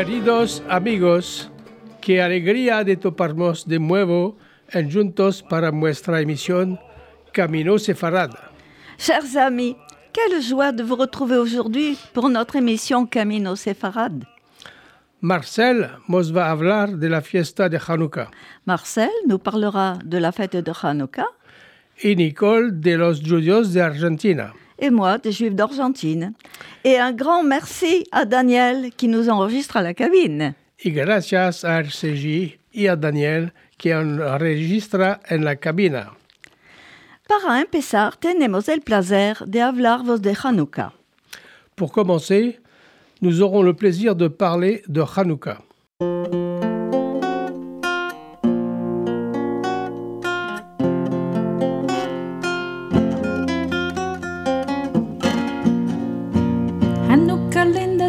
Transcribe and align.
Queridos 0.00 0.62
amigos, 0.70 1.50
qué 2.00 2.22
alegría 2.22 2.84
de 2.84 2.96
toparnos 2.96 3.68
de 3.68 3.78
nuevo 3.78 4.38
en 4.70 4.90
juntos 4.90 5.42
para 5.42 5.70
nuestra 5.72 6.22
emisión 6.22 6.80
Camino 7.34 7.78
Sefarad. 7.78 8.30
Chers 8.96 9.36
amis, 9.36 9.76
quelle 10.10 10.40
joie 10.40 10.72
de 10.72 10.82
vous 10.84 10.96
retrouver 10.96 11.36
aujourd'hui 11.36 11.98
pour 12.14 12.30
notre 12.30 12.56
émission 12.56 13.04
Camino 13.04 13.56
Sefarad. 13.56 14.24
Marcel 15.20 15.90
nos 16.08 16.32
va 16.32 16.50
hablar 16.50 16.96
de 16.96 17.06
la 17.06 17.20
fiesta 17.20 17.68
de 17.68 17.78
Hanukkah 17.86 18.30
Marcel 18.64 19.10
nous 19.28 19.38
parlera 19.38 19.98
de 20.02 20.16
la 20.16 20.32
fête 20.32 20.56
de 20.56 20.72
Hanouka 20.82 21.26
y 22.02 22.16
Nicole 22.16 22.80
de 22.80 22.96
los 22.96 23.20
judíos 23.20 23.74
de 23.74 23.82
Argentina. 23.82 24.54
Et 24.80 24.90
moi 24.90 25.18
des 25.18 25.32
Juifs 25.32 25.54
d'Argentine. 25.54 26.32
Et 26.84 26.98
un 26.98 27.12
grand 27.12 27.42
merci 27.42 28.06
à 28.10 28.24
Daniel 28.24 28.90
qui 28.96 29.08
nous 29.08 29.28
enregistre 29.28 29.76
à 29.76 29.82
la 29.82 29.94
cabine. 29.94 30.54
Y 30.82 30.90
gracias 30.90 31.64
a 31.64 31.82
RCJ 31.82 32.58
y 32.72 32.88
a 32.88 32.96
Daniel 32.96 33.52
que 33.78 33.94
enregistra 33.94 35.20
en 35.30 35.44
la 35.44 35.56
cabina. 35.56 36.12
Para 37.28 37.60
empezar, 37.60 38.16
tenemos 38.16 38.68
el 38.68 38.80
placer 38.80 39.36
de 39.46 39.60
hablaros 39.60 40.20
de 40.20 40.34
Hanouka. 40.42 40.92
Pour 41.76 41.92
commencer, 41.92 42.60
nous 43.22 43.40
aurons 43.42 43.62
le 43.62 43.74
plaisir 43.74 44.16
de 44.16 44.28
parler 44.28 44.82
de 44.88 45.02
Hanukkah. 45.02 45.62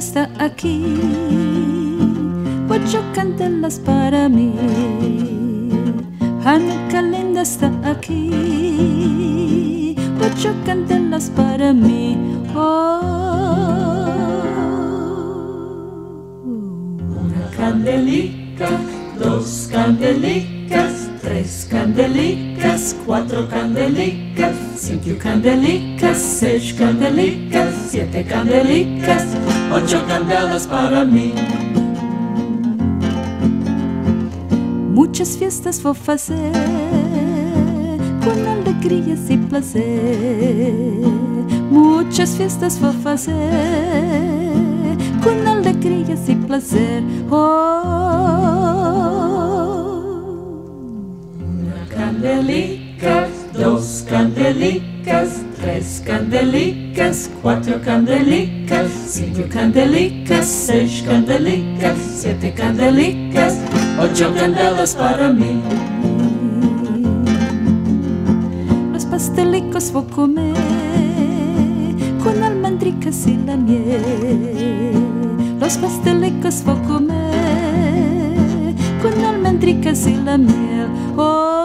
Está 0.02 0.30
aquí, 0.40 0.98
ocho 2.68 3.00
candelas 3.14 3.78
para 3.78 4.28
mí. 4.28 4.52
Hanukkah 6.44 7.04
linda 7.04 7.42
está 7.44 7.72
aquí, 7.86 8.26
ocho 10.20 10.56
candelas 10.66 11.30
para 11.30 11.72
mí. 11.72 12.18
Oh, 12.56 13.02
una 17.24 17.46
candelica, 17.56 18.70
dos 19.20 19.70
candelicas, 19.72 21.12
tres 21.22 21.68
candelicas, 21.70 22.96
cuatro 23.06 23.48
candelicas, 23.48 24.56
cinco 24.78 25.12
candelicas, 25.20 26.18
seis 26.18 26.74
candelicas, 26.74 27.81
siete 27.92 28.24
candelicas, 28.24 29.36
ocho 29.70 30.02
candelas 30.08 30.66
para 30.66 31.04
mí. 31.04 31.34
Muchas 34.94 35.36
fiestas 35.36 35.78
vou 35.82 35.94
fazer 35.94 36.54
com 38.24 38.50
alegria 38.50 39.18
e 39.30 39.38
prazer. 39.38 39.84
Muchas 41.70 42.34
fiestas 42.38 42.78
vou 42.78 42.94
fazer 42.94 43.34
com 45.22 45.50
alegria 45.50 46.16
e 46.30 46.36
prazer. 46.48 47.04
Oh, 47.30 47.36
una 51.44 51.86
candelica, 51.90 53.28
dos 53.52 54.06
candelicas, 54.08 55.44
tres 55.60 56.02
candelicas, 56.06 56.81
cuatro 57.42 57.82
candelicas, 57.84 58.92
cinco 59.08 59.44
candelicas, 59.50 60.46
seis 60.46 61.04
candelicas, 61.06 61.98
siete 61.98 62.54
candelicas, 62.54 63.58
ocho 64.00 64.34
candelas 64.34 64.96
para 64.96 65.30
mí. 65.30 65.62
Los 68.94 69.06
pastelicos 69.06 69.92
vou 69.92 70.04
comer 70.04 70.56
con 72.24 72.44
almendricas 72.44 73.28
y 73.28 73.38
la 73.46 73.58
miel. 73.58 74.94
Los 75.60 75.78
pastelicos 75.78 76.64
vou 76.64 76.78
comer 76.88 78.76
con 79.02 79.26
almendricas 79.26 80.08
y 80.08 80.16
la 80.16 80.38
miel. 80.38 80.90
Oh, 81.18 81.61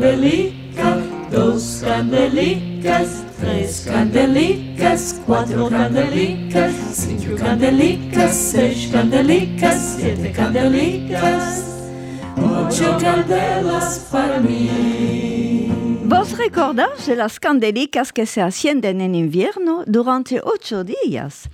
una 0.00 0.08
candelica, 0.08 0.96
dos 1.30 1.82
candelicas, 1.84 3.22
tres 3.38 3.86
candelicas, 3.86 5.20
cuatro 5.26 5.68
candelicas, 5.68 6.74
cinco 6.92 7.36
candelicas, 7.36 8.34
seis 8.34 8.88
candelicas, 8.90 9.96
siete 9.98 10.32
candelicas, 10.32 11.64
ocho 12.36 12.96
candelas 12.98 14.08
para 14.10 14.40
mí. 14.40 15.68
¿Vos 16.04 16.36
recordáis 16.38 17.06
de 17.06 17.16
las 17.16 17.38
candelicas 17.38 18.12
que 18.12 18.24
se 18.24 18.40
ascienden 18.40 19.02
en 19.02 19.14
invierno 19.14 19.84
durante 19.86 20.40
ocho 20.42 20.82
días? 20.82 21.50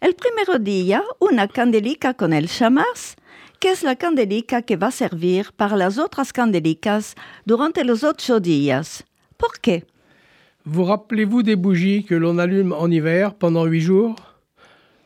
El 0.00 0.14
primer 0.14 0.62
día, 0.62 1.02
una 1.18 1.48
candelica 1.48 2.14
con 2.14 2.32
el 2.32 2.48
chamas, 2.48 3.16
que 3.60 3.70
es 3.70 3.82
la 3.82 3.94
candelica 3.94 4.62
que 4.62 4.76
va 4.76 4.90
servir 4.90 5.52
para 5.54 5.76
las 5.76 5.98
otras 5.98 6.32
candelicas 6.32 7.14
durante 7.44 7.84
los 7.84 8.02
ocho 8.02 8.40
días. 8.40 9.04
¿Por 9.36 9.60
qué? 9.60 9.84
Vous 10.64 10.84
rappelez-vous 10.84 11.42
des 11.42 11.56
bougies 11.56 12.04
que 12.04 12.14
l'on 12.14 12.38
allume 12.38 12.72
en 12.72 12.90
hiver 12.90 13.34
pendant 13.34 13.64
huit 13.66 13.82
jours? 13.82 14.16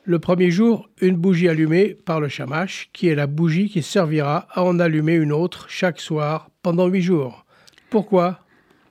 Le 0.05 0.19
premier 0.19 0.51
jour, 0.51 0.89
une 1.01 1.17
bougie 1.17 1.49
allumée 1.49 1.95
par 1.95 2.21
le 2.21 2.29
shamash, 2.29 2.91
qui 2.93 3.09
est 3.09 3.15
la 3.15 3.27
bougie 3.27 3.71
qui 3.71 3.83
servira 3.83 4.47
à 4.53 4.63
en 4.63 4.79
allumer 4.79 5.15
une 5.15 5.33
autre 5.33 5.67
chaque 5.69 6.01
soir 6.01 6.51
pendant 6.63 6.87
huit 6.87 7.03
jours. 7.03 7.45
Pourquoi? 7.91 8.41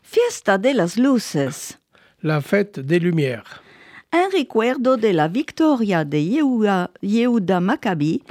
Fiesta 0.01 0.57
de 0.57 0.69
las 0.69 0.97
Luces. 0.97 1.77
La 2.21 2.41
fête 2.41 2.79
des 2.79 2.99
Lumières. 2.99 3.61
En 4.11 4.29
recuerdo 4.29 4.97
de 4.97 5.09
la 5.09 5.27
victoria 5.27 6.05
de 6.05 6.17
Yehuda, 6.17 6.91
Yehuda 7.01 7.59
Maccabi, 7.59 8.23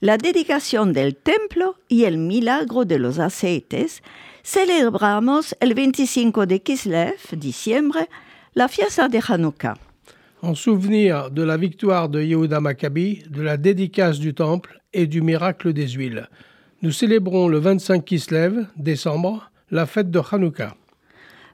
la 0.00 0.18
dedicación 0.18 0.92
del 0.92 1.16
templo 1.16 1.76
y 1.88 2.04
el 2.04 2.18
milagro 2.18 2.84
de 2.84 2.98
los 2.98 3.18
aceites, 3.18 4.02
celebramos 4.42 5.56
el 5.60 5.74
25 5.74 6.46
de 6.46 6.62
Kislev, 6.62 7.16
diciembre, 7.32 8.08
la 8.54 8.68
fiesta 8.68 9.08
de 9.08 9.20
Hanukkah. 9.26 9.76
En 10.42 10.54
souvenir 10.54 11.30
de 11.30 11.44
la 11.44 11.56
victoire 11.56 12.08
de 12.08 12.26
Yehuda 12.26 12.60
Maccabi, 12.60 13.24
de 13.28 13.42
la 13.42 13.56
dédicace 13.56 14.18
du 14.18 14.34
temple 14.34 14.80
et 14.92 15.06
du 15.06 15.22
miracle 15.22 15.72
des 15.72 15.88
huiles. 15.88 16.28
Nous 16.82 16.92
célébrons 16.92 17.48
le 17.48 17.58
25 17.58 18.04
Kislev, 18.04 18.66
décembre, 18.76 19.50
la 19.70 19.86
fête 19.86 20.10
de 20.10 20.20
Hanouka. 20.20 20.76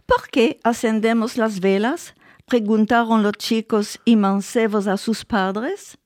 ¿Por 0.06 0.28
qué 0.28 0.58
ascendemos 0.64 1.36
las 1.36 1.60
velas? 1.60 2.14
Preguntaron 2.46 3.22
los 3.22 3.32
chicos 3.38 3.98
y 4.04 4.16
mancebos 4.16 4.86
a 4.86 4.96
sus 4.96 5.24
padres. 5.24 5.96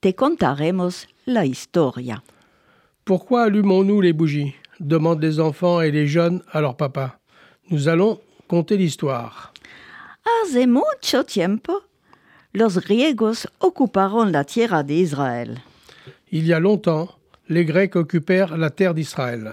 Te 0.00 0.14
contaremos 0.14 1.08
la 1.30 1.44
historia. 1.46 2.22
Pourquoi 3.04 3.44
allumons-nous 3.44 4.00
les 4.00 4.12
bougies? 4.12 4.54
demandent 4.80 5.22
les 5.22 5.40
enfants 5.40 5.82
et 5.82 5.90
les 5.90 6.06
jeunes 6.06 6.42
à 6.52 6.60
leur 6.62 6.74
papa. 6.76 7.18
Nous 7.70 7.88
allons 7.88 8.18
conter 8.48 8.76
l'histoire. 8.78 9.52
Hace 10.24 10.66
mucho 10.66 11.22
tiempo, 11.24 11.82
los 12.54 12.78
griegos 12.78 13.46
ocuparon 13.60 14.32
la 14.32 14.44
tierra 14.44 14.82
de 14.82 14.94
Israel. 14.94 15.58
Il 16.32 16.46
y 16.46 16.52
a 16.54 16.60
longtemps, 16.60 17.08
les 17.48 17.64
Grecs 17.66 17.94
occupèrent 17.96 18.56
la 18.56 18.70
terre 18.70 18.94
d'Israël. 18.94 19.52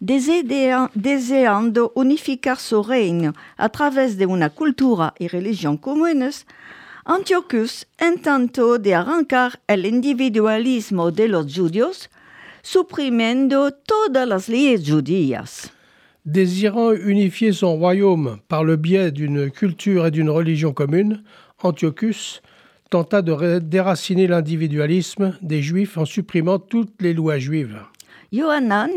Desean- 0.00 0.88
deseando 0.94 1.92
unificar 1.96 2.58
su 2.58 2.82
reino 2.82 3.32
a 3.56 3.68
través 3.68 4.16
de 4.16 4.26
una 4.26 4.48
cultura 4.50 5.12
y 5.18 5.26
religión 5.28 5.76
comunes, 5.76 6.46
Antiochus 7.10 7.86
intentó 7.98 8.78
de 8.78 8.94
arrancar 8.94 9.60
el 9.66 9.86
individualismo 9.86 11.10
de 11.10 11.26
los 11.26 11.56
judíos, 11.56 12.10
suprimiendo 12.60 13.70
todas 13.72 14.28
las 14.28 14.46
leyes 14.50 14.86
judías. 14.86 15.72
Désirant 16.26 16.92
unifier 16.92 17.54
son 17.54 17.78
royaume 17.78 18.40
par 18.48 18.62
le 18.62 18.76
biais 18.76 19.10
d'une 19.10 19.50
culture 19.50 20.04
et 20.06 20.10
d'une 20.10 20.28
religion 20.28 20.74
commune, 20.74 21.22
Antiochus 21.62 22.42
tenta 22.90 23.22
de 23.22 23.58
déraciner 23.58 24.26
l'individualisme 24.26 25.32
des 25.40 25.62
Juifs 25.62 25.96
en 25.96 26.04
supprimant 26.04 26.58
toutes 26.58 27.00
les 27.00 27.14
lois 27.14 27.38
juives. 27.38 27.80
Yohanan, 28.32 28.90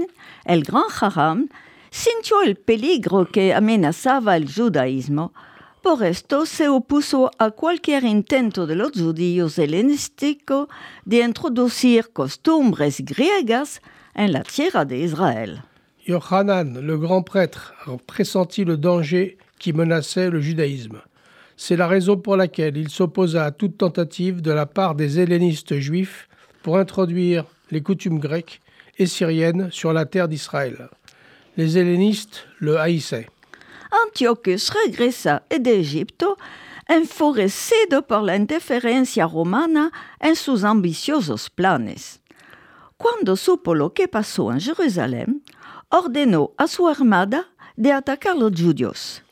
el 0.46 0.64
gran 0.64 0.84
Haram, 1.00 1.48
sintió 1.92 2.42
el 2.42 2.58
peligro 2.58 3.24
que 3.24 3.54
amenazaba 3.54 4.36
el 4.36 4.52
judaísmo, 4.54 5.32
por 5.82 6.04
esto 6.04 6.46
se 6.46 6.70
opuso 6.70 7.32
a 7.40 7.52
cualquier 7.52 8.04
intento 8.04 8.68
de 8.68 8.76
los 8.76 8.92
judíos 8.92 9.58
helenísticos 9.58 10.68
de 11.06 11.24
introducir 11.24 12.12
costumbres 12.14 13.02
griegas 13.02 13.82
en 14.14 14.32
la 14.32 14.44
tierra 14.44 14.86
de 14.86 14.98
Israël. 14.98 15.64
Yohanan, 16.06 16.80
le 16.80 16.98
grand 16.98 17.24
prêtre, 17.24 17.74
pressentit 18.06 18.66
le 18.66 18.78
danger 18.78 19.38
qui 19.60 19.74
menaçait 19.74 20.30
le 20.30 20.42
judaïsme. 20.42 21.02
C'est 21.58 21.76
la 21.78 21.88
raison 21.88 22.18
pour 22.18 22.38
laquelle 22.38 22.78
il 22.78 22.90
s'opposa 22.90 23.46
à 23.46 23.52
toute 23.52 23.78
tentative 23.78 24.42
de 24.42 24.52
la 24.52 24.66
part 24.66 24.96
des 24.96 25.20
hellénistes 25.20 25.78
juifs 25.78 26.28
pour 26.64 26.78
introduire 26.78 27.46
les 27.70 27.82
coutumes 27.82 28.20
grecques 28.20 28.62
et 28.98 29.06
syriennes 29.06 29.70
sur 29.72 29.94
la 29.94 30.06
terre 30.06 30.28
d'Israël. 30.28 30.90
Les 31.58 31.78
hellénistes 31.78 32.48
le 32.60 32.80
haïssaient. 32.80 33.28
Antiochus 33.92 34.72
regressa 34.72 35.44
d'Egipto 35.50 36.38
enfurecido 36.88 38.06
por 38.08 38.24
la 38.24 38.36
interferencia 38.36 39.26
romana 39.26 39.92
en 40.20 40.36
sus 40.36 40.64
ambiciosos 40.64 41.50
planes. 41.50 42.20
Cuando 42.98 43.36
supo 43.36 43.76
lo 43.76 43.94
que 43.94 44.08
pasó 44.08 44.52
en 44.52 44.60
Jerusalén, 44.60 45.44
ordenó 45.90 46.52
a 46.58 46.68
su 46.68 46.88
armada 46.88 47.48
de 47.76 47.92
atacar 47.92 48.36
los 48.36 48.52
judíos. 48.60 49.24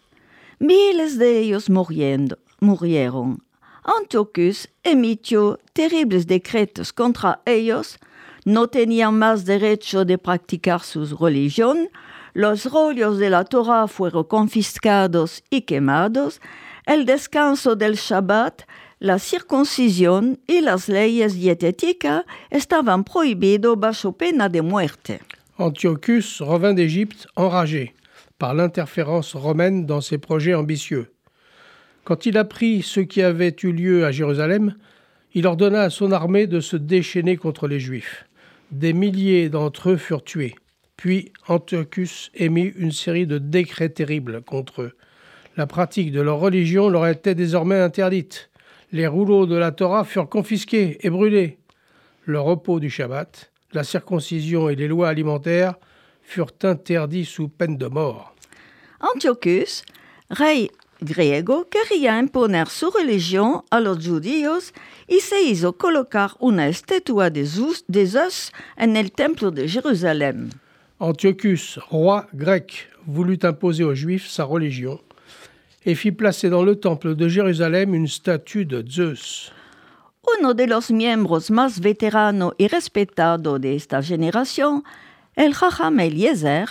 Miles 0.60 1.18
de 1.18 1.40
ellos 1.40 1.70
murieron. 1.70 3.44
Antiochus 3.84 4.70
emitió 4.84 5.60
terribles 5.74 6.28
decretos 6.28 6.92
contra 6.94 7.42
ellos, 7.46 7.98
no 8.46 8.68
tenían 8.68 9.18
más 9.18 9.46
derecho 9.46 10.06
de 10.06 10.18
practicar 10.18 10.82
su 10.82 11.06
religión, 11.18 11.90
los 12.40 12.68
rollos 12.68 13.18
de 13.18 13.30
la 13.30 13.44
Torah 13.44 13.88
fueron 13.88 14.24
confiscados 14.24 15.44
y 15.50 15.64
quemados, 15.64 16.40
el 16.86 17.06
descanso 17.06 17.76
del 17.76 17.96
Shabbat, 17.96 18.62
la 19.00 19.20
circuncisión 19.20 20.40
y 20.48 20.62
las 20.62 20.88
leyes 20.88 21.34
dietéticas 21.34 22.24
estaban 22.50 23.04
prohibidos 23.04 23.78
bajo 23.78 24.14
pena 24.14 24.48
de 24.48 24.62
muerte. 24.62 25.20
Antiochus 25.58 26.40
revint 26.40 26.74
d'Égypte 26.74 27.28
enragé 27.36 27.94
par 28.38 28.54
l'interférence 28.54 29.36
romaine 29.36 29.86
dans 29.86 30.00
ses 30.00 30.18
projets 30.18 30.54
ambitieux. 30.54 31.12
Quand 32.06 32.26
il 32.26 32.38
apprit 32.38 32.84
ce 32.84 33.02
qui 33.02 33.22
avait 33.22 33.56
eu 33.64 33.74
lieu 33.74 34.06
à 34.06 34.14
Jérusalem, 34.14 34.76
il 35.34 35.46
ordonna 35.46 35.82
à 35.82 35.90
son 35.90 36.14
armée 36.14 36.48
de 36.48 36.62
se 36.62 36.78
déchaîner 36.78 37.36
contre 37.36 37.68
les 37.68 37.82
Juifs. 37.82 38.30
Des 38.72 38.94
milliers 38.94 39.50
d'entre 39.50 39.90
eux 39.90 39.98
furent 39.98 40.24
tués. 40.24 40.56
Puis 41.00 41.32
Antiochus 41.48 42.30
émit 42.36 42.74
une 42.76 42.92
série 42.92 43.26
de 43.26 43.38
décrets 43.38 43.88
terribles 43.88 44.42
contre 44.42 44.82
eux. 44.82 44.92
La 45.56 45.66
pratique 45.66 46.12
de 46.12 46.20
leur 46.20 46.40
religion 46.40 46.90
leur 46.90 47.08
était 47.08 47.36
désormais 47.36 47.80
interdite. 47.80 48.50
Les 48.92 49.08
rouleaux 49.08 49.46
de 49.46 49.56
la 49.56 49.72
Torah 49.72 50.04
furent 50.04 50.28
confisqués 50.28 50.98
et 51.00 51.10
brûlés. 51.10 51.58
Le 52.26 52.42
repos 52.42 52.82
du 52.82 52.90
Shabbat, 52.90 53.50
la 53.72 53.86
circoncision 53.86 54.68
et 54.68 54.76
les 54.76 54.90
lois 54.90 55.08
alimentaires 55.08 55.76
furent 56.22 56.52
interdits 56.64 57.24
sous 57.24 57.48
peine 57.48 57.78
de 57.78 57.88
mort. 57.88 58.36
Antiochus, 59.00 59.84
rey 60.30 60.70
griego, 61.02 61.70
quería 61.70 62.20
imponer 62.20 62.68
su 62.68 62.92
religión 62.92 63.62
a 63.72 63.80
los 63.80 64.06
judíos 64.06 64.74
y 65.08 65.22
se 65.22 65.44
hizo 65.44 65.78
colocar 65.78 66.32
una 66.40 66.68
estatua 66.68 67.30
de 67.30 67.46
Zeus, 67.46 68.52
en 68.76 68.98
el 68.98 69.14
templo 69.14 69.50
de 69.50 69.66
Jérusalem. 69.66 70.50
Antiochus, 71.02 71.80
roi 71.90 72.26
grec, 72.34 72.90
voulut 73.08 73.40
imposer 73.44 73.86
aux 73.86 73.94
Juifs 73.94 74.28
sa 74.28 74.44
religion 74.44 75.00
et 75.86 75.96
fit 75.96 76.12
placer 76.12 76.50
dans 76.50 76.62
le 76.62 76.76
temple 76.76 77.16
de 77.16 77.30
Jérusalem 77.30 77.96
une 77.96 78.08
statue 78.08 78.66
de 78.66 78.84
Zeus. 78.86 79.54
Uno 80.38 80.54
de 80.54 80.66
los 80.66 80.92
miembros 80.92 81.52
más 81.52 81.80
veteranos 81.80 82.54
y 82.58 82.68
respetados 82.68 83.62
de 83.62 83.78
esta 83.78 84.04
generación, 84.04 84.84
el 85.38 85.54
Jajam 85.54 86.02
Eliezer, 86.02 86.68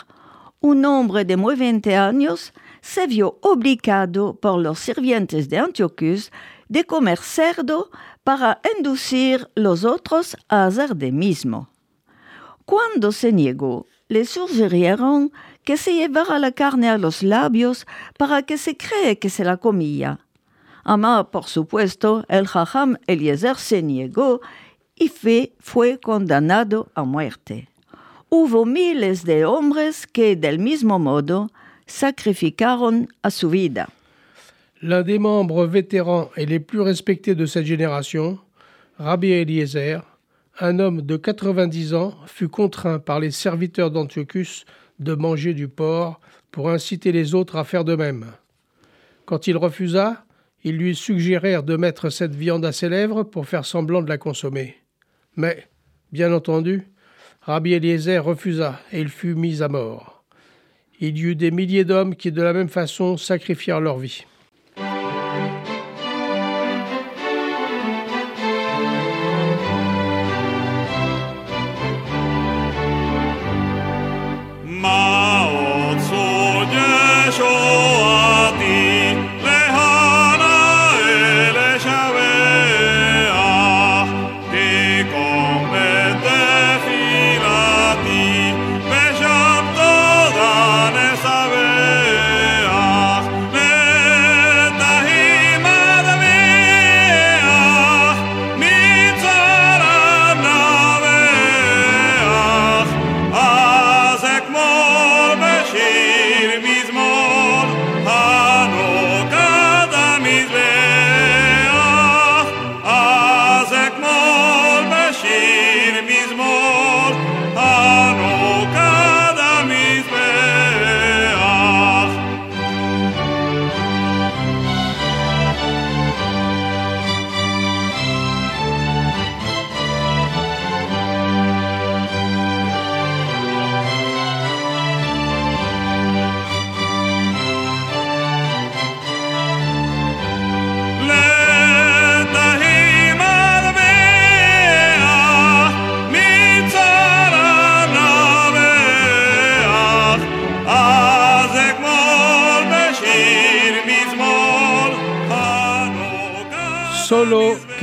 un 0.61 0.85
hombre 0.85 1.25
de 1.25 1.39
muy 1.39 1.57
20 1.57 1.97
años, 1.97 2.53
se 2.83 3.07
vio 3.07 3.39
obligado 3.41 4.35
por 4.35 4.61
los 4.61 4.79
sirvientes 4.79 5.49
de 5.49 5.57
Antiochus 5.57 6.31
de 6.69 6.85
comer 6.85 7.17
cerdo 7.17 7.91
para 8.25 8.61
inducir 8.77 9.49
los 9.55 9.85
otros 9.85 10.37
a 10.51 10.67
hacer 10.67 10.95
de 10.97 11.13
mismo. 11.13 11.71
Cuando 12.67 13.11
se 13.11 13.33
negó, 13.33 13.87
le 14.08 14.25
sugirieron 14.25 15.32
que 15.64 15.76
se 15.76 15.94
llevara 15.94 16.38
la 16.38 16.52
carne 16.52 16.88
a 16.88 16.99
los 16.99 17.22
labios 17.22 17.87
para 18.16 18.43
que 18.43 18.56
se 18.58 18.76
cree 18.76 19.19
que 19.19 19.31
se 19.31 19.44
la 19.44 19.58
comía. 19.58 20.20
Ama, 20.84 21.31
por 21.31 21.44
supuesto, 21.44 22.25
el 22.28 22.46
Jajam 22.46 22.96
Eliezer 23.06 23.56
se 23.56 23.82
negó 23.82 24.40
y 24.96 25.08
fue, 25.08 25.52
fue 25.60 25.99
condenado 25.99 26.88
a 26.94 27.05
muerte. 27.05 27.69
Hubo 28.31 28.64
miles 28.64 29.25
de 29.25 29.44
hombres 29.44 30.06
que, 30.06 30.37
del 30.37 30.58
mismo 30.58 30.99
modo, 30.99 31.50
sacrificaron 31.87 33.08
a 33.22 33.31
su 33.31 33.50
vida. 33.50 33.88
L'un 34.81 35.02
des 35.02 35.19
membres 35.19 35.66
vétérans 35.66 36.31
et 36.37 36.46
les 36.46 36.60
plus 36.60 36.81
respectés 36.81 37.34
de 37.34 37.46
cette 37.46 37.66
génération, 37.66 38.38
Rabbi 38.99 39.32
Eliezer, 39.32 40.02
un 40.60 40.78
homme 40.78 41.02
de 41.02 41.16
90 41.16 41.94
ans, 41.94 42.14
fut 42.26 42.49
contraint 42.49 42.99
par 42.99 43.20
les 43.20 43.31
serviteurs 43.31 43.90
d'Antiochus 43.90 44.64
de 44.99 45.14
manger 45.14 45.55
du 45.55 45.69
porc 45.69 46.20
pour 46.50 46.70
inciter 46.70 47.12
les 47.12 47.34
autres 47.34 47.56
à 47.56 47.64
faire 47.64 47.84
de 47.84 47.94
même. 47.94 48.26
Quand 49.25 49.46
il 49.46 49.56
refusa, 49.56 50.25
ils 50.64 50.76
lui 50.76 50.96
suggérèrent 50.96 51.62
de 51.62 51.76
mettre 51.76 52.10
cette 52.10 52.34
viande 52.34 52.64
à 52.64 52.72
ses 52.72 52.88
lèvres 52.88 53.22
pour 53.22 53.46
faire 53.46 53.64
semblant 53.64 54.02
de 54.02 54.08
la 54.08 54.19
consommer. 54.19 54.76
Mais, 55.37 55.69
bien 56.10 56.32
entendu, 56.32 56.88
Rabbi 57.43 57.75
Eliezer 57.75 58.25
refusa 58.25 58.81
et 58.93 59.00
il 59.00 59.08
fut 59.08 59.34
mis 59.34 59.62
à 59.62 59.69
mort. 59.69 60.25
Il 61.00 61.16
y 61.16 61.22
eut 61.22 61.37
des 61.37 61.52
milliers 61.52 61.84
d'hommes 61.84 62.16
qui, 62.16 62.32
de 62.32 62.43
la 62.43 62.52
même 62.52 62.69
façon, 62.69 63.16
sacrifièrent 63.16 63.81
leur 63.81 63.99
vie. 63.99 64.25
Solo 74.81 75.18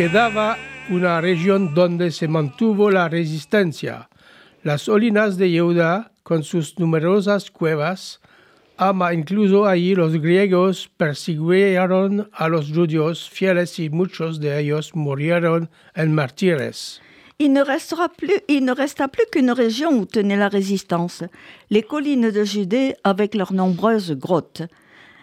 quedaba 0.08 0.56
una 0.92 1.20
región 1.20 1.74
donde 1.74 2.12
se 2.12 2.28
mantuvo 2.28 2.92
la 2.92 3.10
resistencia. 3.10 4.08
Las 4.62 4.88
Olinas 4.88 5.36
de 5.38 5.50
Yehuda, 5.50 6.12
con 6.22 6.44
sus 6.44 6.78
numerosas 6.78 7.50
cuevas, 7.50 8.22
ama 8.78 9.16
incluso 9.16 9.66
allí 9.66 9.96
los 9.96 10.14
griegos 10.22 10.92
persiguieron 10.96 12.30
a 12.34 12.48
los 12.50 12.72
judíos 12.72 13.28
fieles 13.28 13.80
y 13.80 13.90
muchos 13.90 14.40
de 14.40 14.60
ellos 14.60 14.92
murieron 14.94 15.72
en 15.96 16.14
martires. 16.14 17.02
Il 17.40 17.52
ne, 17.54 17.64
restera 17.64 18.10
plus, 18.10 18.44
il 18.48 18.64
ne 18.64 18.74
resta 18.74 19.08
plus 19.08 19.26
qu'une 19.32 19.50
région 19.50 19.90
où 19.90 20.06
tenait 20.06 20.38
la 20.38 20.50
résistance, 20.50 21.24
les 21.72 21.82
collines 21.82 22.30
de 22.30 22.44
Judée 22.44 22.94
avec 23.04 23.34
leurs 23.34 23.54
nombreuses 23.54 24.12
grottes. 24.12 24.62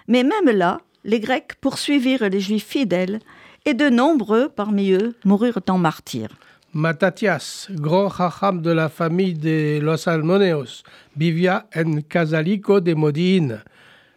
Mais 0.08 0.24
même 0.24 0.50
là, 0.50 0.80
les 1.04 1.20
Grecs 1.20 1.54
poursuivirent 1.60 2.28
les 2.28 2.40
Juifs 2.40 2.66
fidèles 2.66 3.20
et 3.64 3.74
de 3.74 3.88
nombreux 3.88 4.48
parmi 4.48 4.92
eux 4.92 5.14
moururent 5.24 5.60
en 5.68 5.78
martyrs. 5.78 6.30
Matatias, 6.74 7.68
grand 7.70 8.08
jajam 8.08 8.62
de 8.62 8.70
la 8.70 8.88
famille 8.88 9.34
de 9.34 9.78
los 9.82 10.08
Almoneos, 10.08 10.82
vivía 11.16 11.66
en 11.74 12.00
Casalico 12.00 12.80
de 12.80 12.94
Modín, 12.94 13.60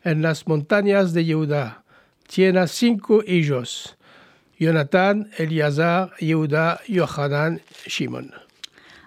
en 0.05 0.21
las 0.21 0.47
montañas 0.47 1.11
de 1.11 1.25
Yehuda. 1.25 1.83
Tiene 2.27 2.65
cinco 2.67 3.21
hijos, 3.27 3.97
Jonathan, 4.59 5.25
Eliazar, 5.37 6.11
Yehuda, 6.21 6.79
Yohanan, 6.87 7.59
Shimon. 7.87 8.29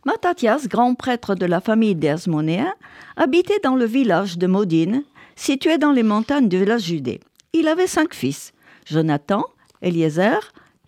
Mattathias, 0.05 0.69
grand 0.69 0.95
prêtre 0.95 1.35
de 1.35 1.47
la 1.47 1.61
famille 1.61 1.95
des 1.95 2.11
Asmonéens, 2.11 2.75
habitait 3.17 3.61
dans 3.63 3.77
le 3.77 3.87
village 3.87 4.37
de 4.37 4.47
Modine, 4.47 5.05
situé 5.37 5.79
dans 5.79 5.93
les 5.93 6.03
montagnes 6.03 6.49
de 6.49 6.63
la 6.63 6.79
Judée. 6.79 7.21
Il 7.55 7.67
avait 7.67 7.87
cinq 7.87 8.15
fils, 8.15 8.53
Jonathan, 8.85 9.45
Eliezer, 9.81 10.41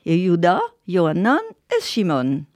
Yehuda, 0.04 0.61
Yohanan 0.87 1.40
et 1.68 1.82
Shimon. 1.82 2.47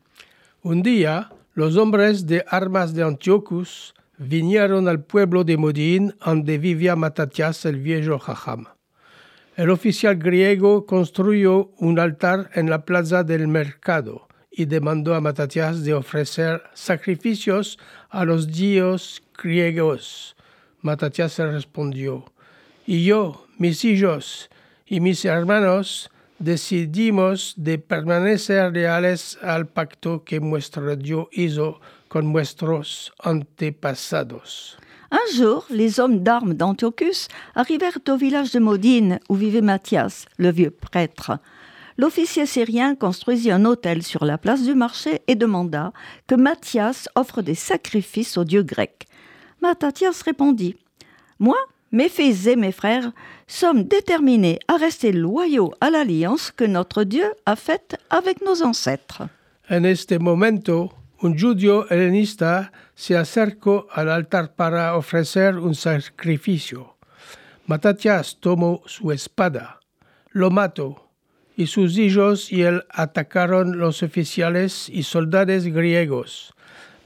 Un 0.62 0.82
día, 0.82 1.30
los 1.54 1.76
hombres 1.76 2.26
de 2.26 2.44
armas 2.48 2.94
de 2.94 3.02
Antiochus 3.02 3.94
vinieron 4.18 4.88
al 4.88 5.04
pueblo 5.04 5.44
de 5.44 5.56
Modín, 5.56 6.14
donde 6.24 6.58
vivía 6.58 6.96
Matatias 6.96 7.64
el 7.64 7.80
viejo 7.80 8.18
jajam. 8.18 8.66
El 9.56 9.70
oficial 9.70 10.16
griego 10.16 10.84
construyó 10.84 11.70
un 11.78 11.98
altar 11.98 12.50
en 12.54 12.68
la 12.68 12.84
plaza 12.84 13.22
del 13.22 13.46
mercado 13.46 14.26
y 14.50 14.64
demandó 14.64 15.14
a 15.14 15.20
Matatias 15.20 15.84
de 15.84 15.94
ofrecer 15.94 16.62
sacrificios 16.74 17.78
a 18.08 18.24
los 18.24 18.48
dios 18.48 19.22
griegos. 19.40 20.34
Matatias 20.80 21.38
respondió, 21.38 22.24
y 22.86 23.04
yo, 23.04 23.46
mis 23.58 23.84
hijos 23.84 24.50
y 24.86 25.00
mis 25.00 25.24
hermanos 25.24 26.10
decidimos 26.38 27.54
de 27.56 27.78
permanecer 27.78 28.72
leales 28.72 29.38
al 29.42 29.66
pacto 29.66 30.24
que 30.24 30.40
nuestro 30.40 30.96
Dios 30.96 31.26
hizo 31.32 31.80
con 32.08 32.32
nuestros 32.32 33.12
antepasados. 33.22 34.76
Un 35.10 35.36
jour, 35.36 35.64
les 35.70 36.00
hommes 36.00 36.22
d'armes 36.24 36.54
d'Antiochus 36.54 37.28
arrivèrent 37.54 37.98
au 38.08 38.16
village 38.16 38.50
de 38.50 38.58
Modine 38.58 39.20
où 39.28 39.36
vivait 39.36 39.60
Matthias, 39.60 40.26
le 40.38 40.50
vieux 40.50 40.70
prêtre. 40.70 41.38
L'officier 41.96 42.46
syrien 42.46 42.96
construisit 42.96 43.52
un 43.52 43.64
autel 43.64 44.02
sur 44.02 44.24
la 44.24 44.38
place 44.38 44.62
du 44.62 44.74
marché 44.74 45.22
et 45.28 45.36
demanda 45.36 45.92
que 46.26 46.34
Matthias 46.34 47.08
offre 47.14 47.42
des 47.42 47.54
sacrifices 47.54 48.36
aux 48.36 48.44
dieux 48.44 48.64
grecs. 48.64 49.06
Mattathias 49.62 50.22
répondit 50.22 50.76
Moi, 51.38 51.56
mes 51.94 52.08
fils 52.08 52.48
et 52.48 52.56
mes 52.56 52.72
frères 52.72 53.12
sommes 53.46 53.84
déterminés 53.84 54.58
à 54.66 54.76
rester 54.76 55.12
loyaux 55.12 55.72
à 55.80 55.90
l'alliance 55.90 56.50
que 56.50 56.64
notre 56.64 57.04
Dieu 57.04 57.24
a 57.46 57.54
faite 57.54 57.96
avec 58.10 58.42
nos 58.42 58.62
ancêtres. 58.62 59.22
En 59.70 59.84
este 59.84 60.18
momento, 60.18 60.92
un 61.22 61.38
judío 61.38 61.86
helenista 61.90 62.72
se 62.96 63.16
acercó 63.16 63.86
al 63.92 64.10
altar 64.10 64.54
para 64.56 64.96
ofrecer 64.96 65.56
un 65.56 65.74
sacrificio. 65.74 66.96
Matatias 67.66 68.38
tomó 68.40 68.82
su 68.86 69.12
espada, 69.12 69.78
lo 70.32 70.50
mató, 70.50 71.08
y 71.56 71.68
sus 71.68 71.96
hijos 71.96 72.52
y 72.52 72.62
él 72.62 72.82
atacaron 72.90 73.78
los 73.78 74.02
oficiales 74.02 74.88
y 74.88 75.04
soldados 75.04 75.64
griegos. 75.66 76.52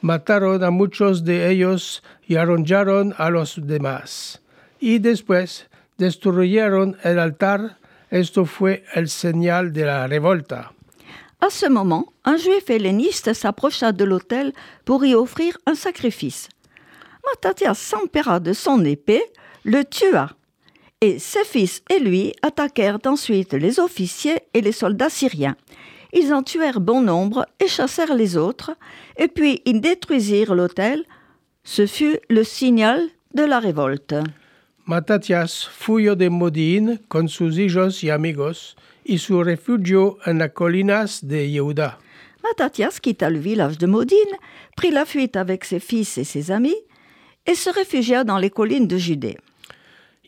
Mataron 0.00 0.64
a 0.64 0.70
muchos 0.70 1.24
de 1.24 1.50
ellos 1.50 2.02
y 2.26 2.36
arrollaron 2.36 3.14
a 3.18 3.28
los 3.28 3.60
demás. 3.66 4.40
Y 4.80 4.98
después 4.98 5.66
destruyeron 5.98 6.96
el 7.02 7.18
altar. 7.18 7.78
Esto 8.10 8.44
fue 8.44 8.84
el 8.94 9.08
señal 9.08 9.72
de 9.72 9.84
la 9.84 10.06
revolta. 10.06 10.72
À 11.40 11.50
ce 11.50 11.68
moment, 11.68 12.12
un 12.24 12.36
juif 12.36 12.68
helléniste 12.68 13.32
s'approcha 13.32 13.92
de 13.92 14.04
l'autel 14.04 14.52
pour 14.84 15.04
y 15.04 15.14
offrir 15.14 15.56
un 15.66 15.74
sacrifice. 15.74 16.48
Mattathias 17.26 17.78
s'empéra 17.78 18.40
de 18.40 18.52
son 18.52 18.84
épée, 18.84 19.22
le 19.64 19.84
tua, 19.84 20.30
et 21.00 21.18
ses 21.18 21.44
fils 21.44 21.82
et 21.90 22.00
lui 22.00 22.32
attaquèrent 22.42 22.98
ensuite 23.06 23.52
les 23.52 23.78
officiers 23.78 24.40
et 24.52 24.60
les 24.60 24.72
soldats 24.72 25.10
syriens. 25.10 25.56
Ils 26.12 26.32
en 26.32 26.42
tuèrent 26.42 26.80
bon 26.80 27.02
nombre 27.02 27.46
et 27.60 27.68
chassèrent 27.68 28.14
les 28.14 28.36
autres, 28.36 28.72
et 29.16 29.28
puis 29.28 29.62
ils 29.64 29.80
détruisirent 29.80 30.54
l'autel. 30.54 31.04
Ce 31.62 31.86
fut 31.86 32.18
le 32.30 32.42
signal 32.44 33.06
de 33.34 33.44
la 33.44 33.60
révolte. 33.60 34.14
Matatias 34.88 35.68
fuyó 35.68 36.16
de 36.16 36.30
Modín 36.30 36.98
con 37.08 37.28
sus 37.28 37.58
hijos 37.58 38.02
y 38.02 38.08
amigos 38.08 38.74
y 39.04 39.18
su 39.18 39.44
refugio 39.44 40.16
en 40.24 40.38
las 40.38 40.52
colinas 40.52 41.28
de 41.28 41.50
Yehuda. 41.50 41.98
Mattathias 42.42 42.98
quitta 42.98 43.28
le 43.28 43.38
village 43.38 43.76
de 43.76 43.86
Modine, 43.86 44.38
prit 44.76 44.90
la 44.90 45.04
fuite 45.04 45.36
avec 45.36 45.66
ses 45.66 45.80
fils 45.80 46.16
et 46.16 46.24
ses 46.24 46.50
amis, 46.50 46.86
et 47.44 47.54
se 47.54 47.68
réfugia 47.68 48.24
dans 48.24 48.38
les 48.38 48.48
collines 48.48 48.88
de 48.88 48.96
Judée. 48.96 49.36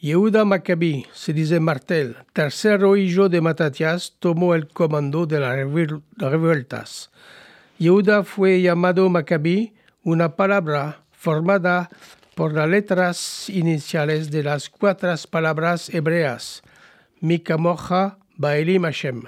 Yehuda 0.02 0.44
Maccabi, 0.44 1.06
se 1.14 1.32
dice 1.32 1.58
Martel, 1.58 2.16
tercero 2.34 2.98
hijo 2.98 3.30
de 3.30 3.40
Matatias, 3.40 4.12
tomó 4.18 4.54
el 4.54 4.68
comando 4.68 5.24
de 5.24 5.40
las 5.40 5.56
revueltas. 6.18 7.10
Yehuda 7.78 8.24
fue 8.24 8.60
llamado 8.60 9.08
Maccabi, 9.08 9.72
una 10.04 10.36
palabra 10.36 11.02
formada 11.12 11.88
por 12.34 12.52
las 12.52 12.68
letras 12.68 13.48
iniciales 13.48 14.30
de 14.30 14.42
las 14.42 14.68
cuatro 14.68 15.14
palabras 15.30 15.92
hebreas, 15.92 16.62
Mikamoja 17.20 18.18
Baelim 18.36 18.84
Hashem. 18.84 19.22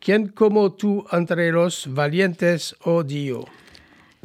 ¿Quién 0.00 0.28
como 0.28 0.72
tú 0.72 1.04
entre 1.10 1.50
los 1.50 1.92
valientes, 1.92 2.76
oh 2.84 3.02
Dios? 3.02 3.44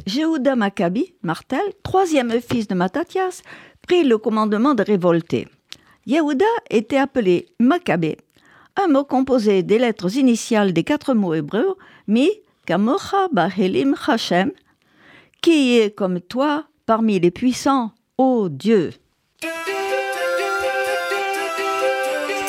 Jéhuda 0.06 0.56
Maccabi, 0.56 1.16
Martel, 1.22 1.74
troisième 1.84 2.42
fils 2.42 2.68
de 2.68 2.76
Mattathias, 2.76 3.44
prit 3.82 4.04
le 4.04 4.18
commandement 4.18 4.76
de 4.76 4.84
révolter. 4.84 5.48
Yehuda 6.06 6.46
était 6.70 6.98
appelé 6.98 7.48
Maccabée, 7.60 8.18
un 8.76 8.88
mot 8.88 9.04
composé 9.04 9.64
des 9.64 9.78
lettres 9.78 10.16
initiales 10.18 10.74
des 10.74 10.84
quatre 10.84 11.14
mots 11.14 11.34
hébreux 11.34 11.78
Mi, 12.08 12.30
Kamocha, 12.66 13.28
Bahelim, 13.32 13.96
Hashem, 14.08 14.52
qui 15.42 15.78
est 15.78 15.96
comme 15.96 16.22
toi 16.22 16.66
parmi 16.86 17.20
les 17.20 17.32
puissants, 17.32 17.92
ô 18.22 18.50
Dieu. 18.50 18.94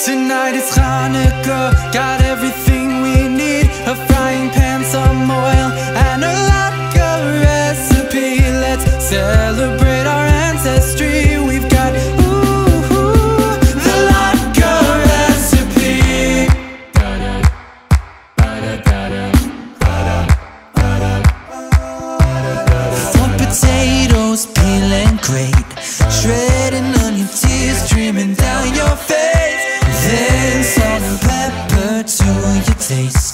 Tonight 0.04 0.54
it's 0.60 0.76
Hanukkah, 0.76 1.72
got 1.94 2.20
everything 2.32 3.00
we 3.00 3.16
need 3.40 3.66
a 3.86 3.94
frying 4.06 4.50
pan, 4.50 4.84
some 4.84 5.30
oil, 5.30 5.68
and 6.08 6.20
a 6.30 6.34
latke 6.48 7.08
recipe. 7.46 8.28
Let's 8.64 8.84
celebrate 9.12 10.06
our 10.14 10.26
ancestry. 10.48 11.38
We've 11.48 11.68
got 11.76 11.90
ooh, 12.20 12.96
ooh 12.96 13.54
the 13.86 13.96
latke 14.10 14.72
recipe. 15.08 15.98
Hot 23.16 23.32
potatoes, 23.40 24.46
peeling 24.54 25.16
great. 25.28 25.52
Shredding 25.52 25.61
face. 29.08 29.64
Then 30.06 30.62
salt 30.64 31.02
and 31.02 31.20
pepper 31.20 32.02
to 32.02 32.24
your 32.66 32.78
taste. 32.78 33.31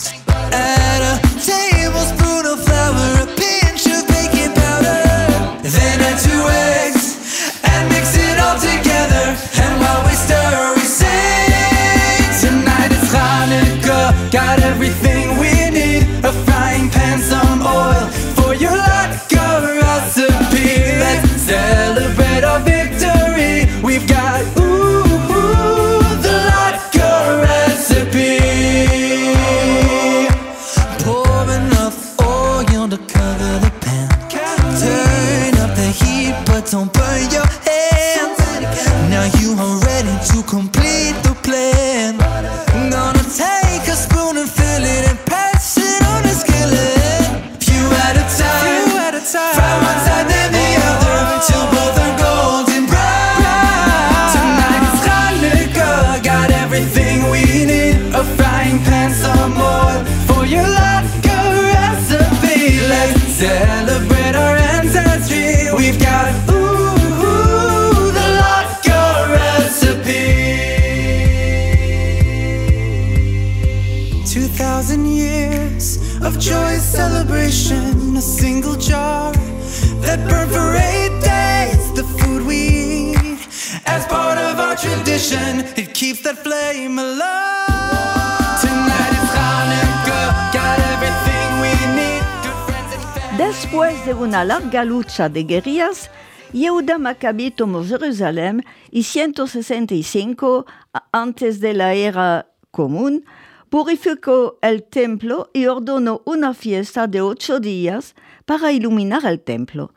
Una 94.17 94.45
larga 94.45 94.85
lucha 94.85 95.29
de 95.29 95.45
guerrillas, 95.45 96.11
Yehuda 96.53 96.99
Maccabi 96.99 97.51
tomó 97.51 97.85
Jerusalén 97.85 98.65
y 98.91 99.03
165 99.05 100.67
a- 100.93 101.05
antes 101.13 101.61
de 101.61 101.75
la 101.75 101.95
era 101.95 102.51
común, 102.71 103.25
purificó 103.69 104.59
el 104.63 104.83
templo 104.83 105.51
y 105.53 105.67
ordenó 105.67 106.23
una 106.25 106.55
fiesta 106.55 107.07
de 107.07 107.21
ocho 107.21 107.61
días 107.61 108.15
para 108.45 108.73
iluminar 108.73 109.25
el 109.27 109.41
templo. 109.41 109.93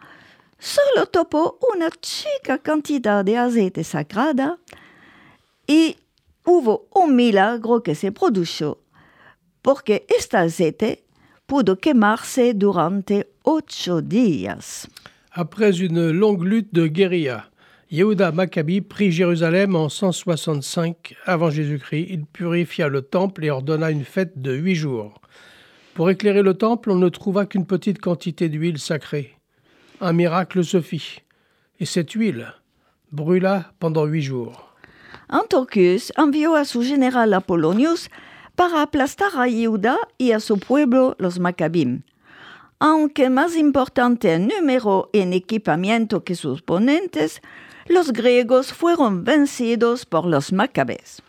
Solo 0.60 1.08
topó 1.08 1.58
una 1.74 1.90
chica 1.90 2.58
cantidad 2.60 3.24
de 3.26 3.38
aceite 3.38 3.84
sagrada 3.84 4.60
y 5.68 5.98
hubo 6.46 6.88
un 6.94 7.16
milagro 7.16 7.82
que 7.82 7.96
se 7.96 8.12
produjo, 8.12 8.80
porque 9.62 10.06
este 10.10 10.38
aceite 10.38 11.06
pudo 11.52 11.76
quemarse 11.76 12.54
durante 12.54 13.28
ocho 13.44 14.00
días. 14.00 14.88
Après 15.34 15.82
une 15.82 16.10
longue 16.10 16.46
lutte 16.46 16.74
de 16.74 16.88
guérilla, 16.88 17.50
Yehuda 17.92 18.32
Maccabi 18.32 18.80
prit 18.80 19.12
Jérusalem 19.12 19.76
en 19.76 19.90
165 19.90 21.14
avant 21.26 21.50
Jésus-Christ. 21.50 22.08
Il 22.10 22.24
purifia 22.24 22.88
le 22.88 23.02
temple 23.02 23.44
et 23.44 23.50
ordonna 23.50 23.92
une 23.92 24.06
fête 24.06 24.42
de 24.42 24.54
huit 24.54 24.76
jours. 24.76 25.20
Pour 25.94 26.10
éclairer 26.10 26.42
le 26.42 26.54
temple, 26.54 26.90
on 26.90 26.96
ne 26.96 27.10
trouva 27.10 27.46
qu'une 27.46 27.66
petite 27.66 28.00
quantité 28.00 28.48
d'huile 28.48 28.80
sacrée. 28.80 29.36
Un 30.00 30.14
miracle 30.14 30.64
se 30.64 30.80
fit, 30.80 31.20
et 31.82 31.86
cette 31.86 32.14
huile 32.14 32.54
brûla 33.12 33.74
pendant 33.78 34.06
huit 34.06 34.22
jours. 34.22 34.74
Antiochus 35.28 36.14
envió 36.16 36.56
a 36.56 36.64
su 36.64 36.84
general 36.84 37.34
Apollonius 37.34 38.10
para 38.56 38.82
aplastar 38.82 39.32
a 39.36 39.48
Yehuda 39.48 39.98
y 40.18 40.32
a 40.32 40.40
su 40.40 40.60
pueblo 40.60 41.16
los 41.20 41.40
Maccabim. 41.40 42.04
Aunque 42.80 43.30
más 43.30 43.56
importante 43.56 44.34
en 44.34 44.48
número 44.48 45.10
y 45.14 45.20
en 45.20 45.34
equipamiento 45.34 46.24
que 46.24 46.36
sus 46.36 46.62
oponentes, 46.62 47.42
los 47.88 48.12
griegos 48.12 48.74
fueron 48.74 49.24
vencidos 49.24 50.06
por 50.06 50.26
los 50.26 50.52
Maccabés. 50.52 51.22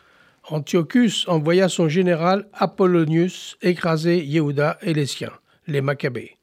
Antiochus 0.51 1.27
envoya 1.29 1.69
son 1.69 1.89
général 1.89 2.49
Apollonius 2.53 3.57
écraser 3.61 4.25
Yehuda 4.27 4.79
et 4.83 4.95
les 4.95 5.07
siens, 5.07 5.33
les 5.67 5.83
Maccabées. 5.83 6.37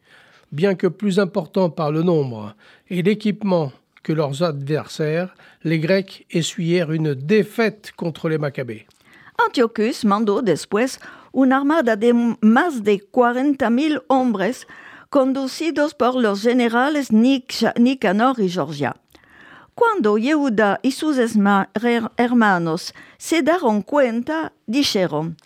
Bien 0.52 0.76
que 0.76 0.88
plus 0.88 1.20
importants 1.20 1.70
par 1.70 1.92
le 1.92 2.02
nombre 2.02 2.56
et 2.90 3.04
l'équipement 3.04 3.72
que 4.04 4.14
leurs 4.14 4.42
adversaires, 4.42 5.36
les 5.64 5.80
Grecs 5.80 6.26
essuyèrent 6.32 6.92
une 6.92 7.14
défaite 7.14 7.92
contre 7.96 8.30
les 8.30 8.38
Maccabées. 8.38 8.88
Antiochus 9.46 10.04
mandó 10.06 10.42
después 10.42 11.00
una 11.32 11.58
armada 11.58 11.96
de 11.96 12.14
más 12.42 12.84
de 12.84 13.00
40.000 13.12 14.04
hombres 14.08 14.68
conducidos 15.10 15.94
por 15.94 16.16
los 16.16 16.42
generales 16.42 17.12
Nic- 17.12 17.74
Nicanor 17.80 18.40
y 18.40 18.50
Georgia. 18.50 18.96
Cuando 19.76 20.18
Yehuda 20.18 20.80
y 20.84 20.92
sus 20.92 21.18
hermanos 22.18 22.94
se 23.18 23.42
dieron 23.42 23.82
cuenta, 23.82 24.52
dijeron, 24.68 25.38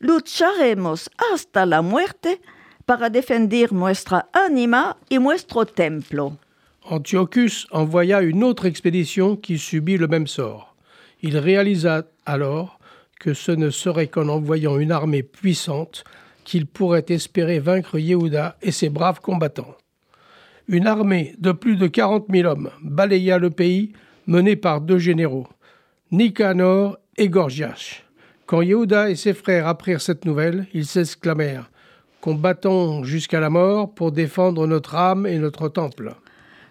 lucharemos 0.00 1.08
hasta 1.32 1.64
la 1.66 1.82
muerte 1.82 2.40
para 2.84 3.10
defender 3.10 3.72
nuestra 3.72 4.28
ánima 4.32 4.96
y 5.08 5.18
nuestro 5.18 5.64
templo. 5.66 6.36
Antiochus 6.88 7.66
envoya 7.72 8.20
une 8.20 8.44
autre 8.44 8.66
expédition 8.66 9.36
qui 9.36 9.58
subit 9.58 9.98
le 9.98 10.06
même 10.08 10.26
sort. 10.26 10.74
Il 11.22 11.36
réalisa 11.38 12.06
alors 12.24 12.78
que 13.20 13.34
ce 13.34 13.52
ne 13.52 13.70
serait 13.70 14.08
qu'en 14.08 14.28
envoyant 14.28 14.78
une 14.78 14.92
armée 14.92 15.22
puissante 15.22 16.04
qu'il 16.44 16.66
pourrait 16.66 17.06
espérer 17.08 17.58
vaincre 17.58 17.98
Yehuda 17.98 18.56
et 18.62 18.70
ses 18.70 18.88
braves 18.88 19.20
combattants. 19.20 19.76
Une 20.68 20.86
armée 20.86 21.34
de 21.38 21.52
plus 21.52 21.76
de 21.76 21.86
40 21.86 22.26
000 22.30 22.48
hommes 22.48 22.70
balaya 22.82 23.38
le 23.38 23.50
pays 23.50 23.92
menée 24.26 24.56
par 24.56 24.80
deux 24.80 24.98
généraux, 24.98 25.46
Nicanor 26.10 26.98
et 27.16 27.28
Gorgias. 27.28 28.02
Quand 28.46 28.62
Yehuda 28.62 29.10
et 29.10 29.16
ses 29.16 29.34
frères 29.34 29.66
apprirent 29.66 30.00
cette 30.00 30.24
nouvelle, 30.24 30.66
ils 30.72 30.86
s'exclamèrent 30.86 31.70
Combattons 32.20 33.04
jusqu'à 33.04 33.38
la 33.38 33.50
mort 33.50 33.94
pour 33.94 34.10
défendre 34.10 34.66
notre 34.66 34.96
âme 34.96 35.26
et 35.26 35.38
notre 35.38 35.68
temple. 35.68 36.14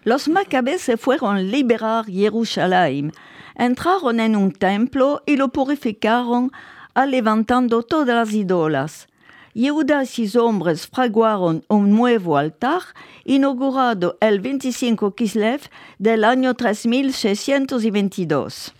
Los 0.04 0.28
macabés 0.28 0.78
se 0.78 0.96
fueron 0.96 1.32
liberar 1.32 2.04
Jerusalén, 2.08 3.10
entraron 3.56 4.20
en 4.20 4.36
un 4.36 4.52
templo 4.52 5.22
y 5.26 5.36
lo 5.36 5.48
purificaron, 5.48 6.52
a 6.94 7.06
levantando 7.06 7.82
todas 7.82 8.14
las 8.14 8.32
ídolas. 8.32 9.08
Yehuda 9.54 10.02
y 10.02 10.06
sus 10.06 10.36
hombres 10.36 10.86
fraguaron 10.86 11.64
un 11.68 11.90
nuevo 11.90 12.36
altar, 12.36 12.82
inaugurado 13.24 14.18
el 14.20 14.40
25 14.40 15.14
Kislev 15.14 15.62
del 15.98 16.24
año 16.24 16.52
3622. 16.54 18.74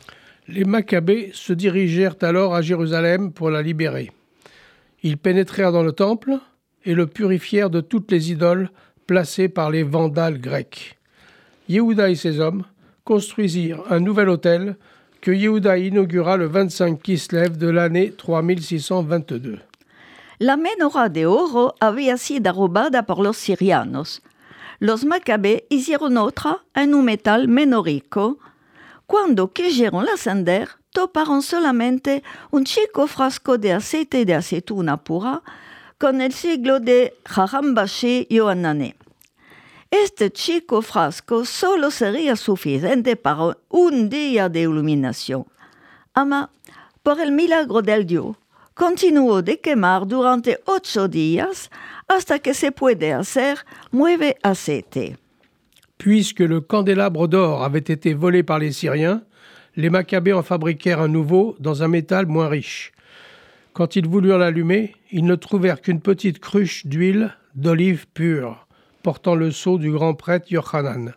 Les 0.49 0.67
Maccabées 0.67 1.31
se 1.33 1.55
dirigèrent 1.55 2.17
alors 2.21 2.55
à 2.55 2.61
Jérusalem 2.61 3.33
pour 3.33 3.51
la 3.51 3.63
libérer. 3.63 4.13
Ils 5.03 5.17
pénétrèrent 5.17 5.73
dans 5.73 5.83
le 5.83 5.93
temple 5.93 6.39
et 6.85 6.95
le 6.95 7.07
purifièrent 7.07 7.71
de 7.71 7.81
toutes 7.81 8.13
les 8.13 8.31
idoles 8.31 8.69
placées 9.07 9.49
par 9.49 9.71
les 9.71 9.83
vandales 9.83 10.39
grecs. 10.39 10.99
Yehuda 11.69 12.11
et 12.11 12.17
ses 12.17 12.39
hommes 12.39 12.65
construisirent 13.07 13.85
un 13.89 14.01
nouvel 14.01 14.29
autel 14.29 14.77
que 15.23 15.31
Yehuda 15.31 15.79
inaugura 15.79 16.37
le 16.37 16.47
25 16.47 17.01
Kislev 17.01 17.57
de 17.57 17.69
l'année 17.69 18.11
3622. 18.11 19.61
La 20.39 20.57
menorá 20.59 21.09
de 21.09 21.25
oro 21.25 21.75
había 21.81 22.19
sido 22.19 22.53
robada 22.53 23.05
por 23.05 23.21
los 23.21 23.39
sirianos. 23.39 24.21
Los 24.81 25.05
macabés 25.07 25.63
hicieron 25.71 26.19
otra 26.19 26.65
en 26.75 26.95
un 26.95 27.07
metal 27.07 27.49
menorico. 27.49 28.39
Cuando 29.07 29.53
quisieron 29.53 30.07
ascender, 30.09 30.69
toparon 30.91 31.43
solamente 31.43 32.23
un 32.51 32.65
chico 32.65 33.07
frasco 33.07 33.57
de 33.57 33.73
aceite 33.73 34.27
de 34.27 34.35
aceituna 34.35 34.97
pura 34.99 35.43
con 35.97 36.21
el 36.21 36.33
siglo 36.33 36.81
de 36.81 37.15
Jarambashi 37.25 38.27
Yohanane. 38.29 38.96
Este 40.03 40.31
chico 40.31 40.83
frasco 40.83 41.47
solo 41.47 41.91
sería 41.91 42.37
suficiente 42.37 43.17
para 43.17 43.57
un 43.71 44.11
día 44.11 44.49
de 44.51 44.61
iluminación. 44.63 45.47
Ama, 46.13 46.51
por 47.03 47.19
el 47.19 47.33
milagro 47.33 47.81
del 47.81 48.05
Dios, 48.05 48.37
continuó 48.75 49.41
de 49.41 49.59
quemar 49.59 50.07
durante 50.07 50.59
ocho 50.67 51.09
días 51.09 51.71
hasta 52.09 52.39
que 52.41 52.53
se 52.53 52.73
puede 52.73 53.15
hacer 53.15 53.59
mueve 53.91 54.37
aceite. 54.43 55.17
Puisque 55.97 56.41
le 56.41 56.61
candélabre 56.61 57.27
d'or 57.27 57.65
avait 57.65 57.79
été 57.79 58.13
volé 58.13 58.43
par 58.43 58.59
les 58.59 58.73
Syriens, 58.73 59.23
les 59.77 59.89
Maccabées 59.89 60.35
en 60.35 60.43
fabriquèrent 60.43 61.01
un 61.01 61.09
nouveau 61.09 61.57
dans 61.59 61.83
un 61.83 61.89
métal 61.89 62.27
moins 62.27 62.49
riche. 62.49 62.93
Quand 63.73 63.97
ils 63.97 64.07
voulurent 64.07 64.39
l'allumer, 64.39 64.95
ils 65.11 65.25
ne 65.25 65.37
trouvèrent 65.37 65.81
qu'une 65.81 66.01
petite 66.01 66.39
cruche 66.39 66.87
d'huile 66.87 67.35
d'olive 67.55 68.07
pure, 68.13 68.66
portant 69.07 69.37
le 69.37 69.53
sceau 69.53 69.79
du 69.79 69.93
grand 69.93 70.15
prêtre 70.15 70.51
Yochanan. 70.51 71.13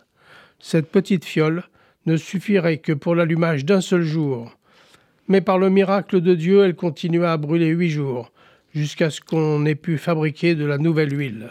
Cette 0.60 0.92
petite 0.92 1.24
fiole 1.24 1.64
ne 2.06 2.16
suffirait 2.16 2.78
que 2.78 2.92
pour 2.92 3.16
l'allumage 3.16 3.64
d'un 3.64 3.80
seul 3.80 4.02
jour. 4.02 4.52
Mais 5.26 5.40
par 5.40 5.58
le 5.58 5.70
miracle 5.70 6.20
de 6.20 6.36
Dieu, 6.36 6.64
elle 6.64 6.76
continua 6.76 7.32
à 7.32 7.36
brûler 7.36 7.66
huit 7.70 7.90
jours, 7.90 8.30
jusqu'à 8.72 9.10
ce 9.10 9.20
qu'on 9.20 9.66
ait 9.66 9.74
pu 9.74 9.98
fabriquer 9.98 10.54
de 10.54 10.66
la 10.66 10.78
nouvelle 10.78 11.12
huile. 11.18 11.50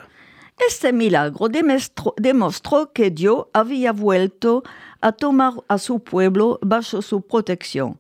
Este 0.65 0.93
milagro 0.93 1.49
demostró, 1.49 2.93
que 2.93 3.10
Dios 3.10 3.47
había 3.52 3.91
vuelto 3.91 4.63
a 5.02 5.12
tomar 5.12 5.56
a 5.67 5.78
su 5.78 5.99
pueblo 5.99 6.58
bajo 6.62 7.02
su 7.02 7.19
protección. 7.19 7.97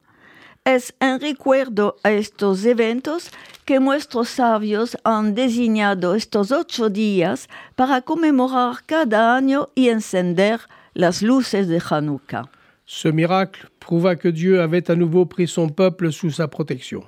Es 0.65 0.93
en 0.99 1.19
recuerdo 1.19 1.95
a 2.03 2.11
estos 2.11 2.65
eventos 2.65 3.31
que 3.65 3.79
nuestros 3.79 4.29
sabios 4.29 4.97
han 5.03 5.33
designado 5.33 6.15
estos 6.15 6.51
ocho 6.51 6.89
días 6.89 7.47
para 7.75 8.01
conmemorar 8.01 8.83
cada 8.85 9.35
año 9.35 9.69
y 9.75 9.89
encender 9.89 10.59
las 10.93 11.21
luces 11.21 11.67
de 11.67 11.81
Hanukkah. 11.89 12.49
Ce 12.85 13.11
miracle 13.11 13.69
prouva 13.79 14.15
que 14.15 14.29
Dieu 14.29 14.61
avait 14.61 14.89
à 14.89 14.95
nouveau 14.95 15.25
pris 15.25 15.47
son 15.47 15.69
peuple 15.69 16.11
sous 16.11 16.31
sa 16.31 16.47
protection. 16.47 17.03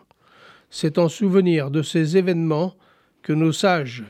C'est 0.69 0.97
en 0.97 1.09
souvenir 1.09 1.71
de 1.71 1.81
ces 1.81 2.17
événements 2.17 2.75
que 3.21 3.33
nos 3.33 3.51
sages 3.51 4.03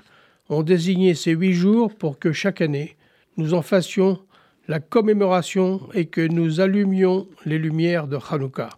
ont 0.49 0.63
désigné 0.63 1.15
ces 1.15 1.31
huit 1.31 1.53
jours 1.53 1.95
pour 1.95 2.19
que 2.19 2.33
chaque 2.33 2.61
année 2.61 2.97
nous 3.37 3.53
en 3.53 3.61
fassions 3.61 4.19
la 4.67 4.79
commémoration 4.79 5.81
et 5.93 6.05
que 6.05 6.27
nous 6.27 6.59
allumions 6.59 7.27
les 7.45 7.57
lumières 7.57 8.07
de 8.07 8.17
Hanouka. 8.17 8.69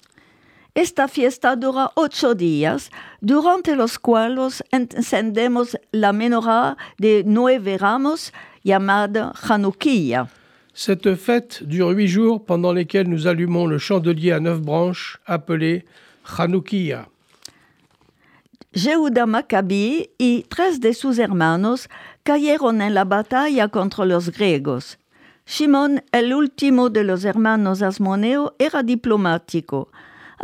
Esta 0.75 1.07
fiesta 1.07 1.55
dura 1.55 1.91
ocho 1.95 2.33
días, 2.33 2.89
durante 3.21 3.75
los 3.75 3.99
cuales 3.99 4.63
encendemos 4.71 5.77
la 5.91 6.13
menorá 6.13 6.77
de 6.97 7.23
nueve 7.25 7.77
ramos 7.77 8.33
llamada 8.63 9.33
Hanukkah. 9.47 10.27
Cette 10.73 11.15
fête 11.15 11.61
dure 11.63 11.91
huit 11.91 12.07
jours 12.07 12.43
pendant 12.43 12.73
lesquels 12.73 13.07
nous 13.07 13.27
allumons 13.27 13.67
le 13.67 13.77
chandelier 13.77 14.31
à 14.31 14.39
neuf 14.39 14.59
branches 14.59 15.19
appelé 15.27 15.85
Hanoukia. 16.37 17.07
Yehuda 18.73 19.27
Maccabi 19.27 20.09
y 20.17 20.45
tres 20.49 20.79
de 20.79 20.93
sus 20.93 21.19
hermanos 21.19 21.87
cayeron 22.23 22.81
en 22.81 22.95
la 22.95 23.05
batalla 23.05 23.67
contra 23.67 24.05
los 24.05 24.31
griegos. 24.31 24.97
Simón, 25.45 26.01
el 26.11 26.33
último 26.33 26.89
de 26.89 27.03
los 27.03 27.23
hermanos 27.23 27.83
Asmoneo, 27.83 28.55
era 28.57 28.81
diplomático. 28.81 29.91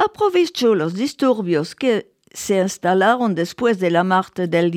Aprovechó 0.02 0.76
los 0.76 0.94
disturbios 0.94 1.76
que 1.76 2.14
se 2.32 2.62
instalaron 2.62 3.36
después 3.36 3.80
de 3.80 3.92
la 3.92 4.06
muerte 4.06 4.48
del, 4.48 4.72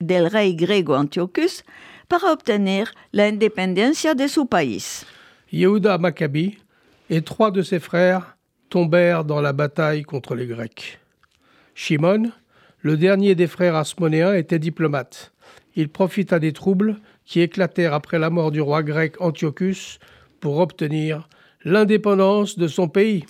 del 0.00 0.30
rey 0.32 0.56
griego 0.56 0.96
Antiochus 0.96 1.64
para 2.08 2.32
obtener 2.32 2.88
la 3.12 3.28
independencia 3.28 4.14
de 4.14 4.28
su 4.28 4.48
país. 4.48 5.06
Yehuda 5.52 5.96
Maccabi 5.98 6.58
et 7.08 7.22
trois 7.22 7.52
de 7.52 7.62
ses 7.62 7.78
frères 7.78 8.36
tombèrent 8.68 9.24
dans 9.24 9.40
la 9.40 9.52
bataille 9.52 10.02
contre 10.02 10.34
les 10.34 10.48
Grecs. 10.48 10.98
Shimon, 11.76 12.32
le 12.80 12.96
dernier 12.96 13.36
des 13.36 13.46
frères 13.46 13.76
asmonéens, 13.76 14.34
était 14.34 14.58
diplomate. 14.58 15.32
Il 15.76 15.88
profita 15.88 16.40
des 16.40 16.52
troubles 16.52 16.96
qui 17.24 17.42
éclatèrent 17.42 17.94
après 17.94 18.18
la 18.18 18.28
mort 18.28 18.50
du 18.50 18.60
roi 18.60 18.82
grec 18.82 19.20
Antiochus 19.20 20.00
pour 20.40 20.58
obtenir 20.58 21.28
l'indépendance 21.62 22.58
de 22.58 22.66
son 22.66 22.88
pays. 22.88 23.24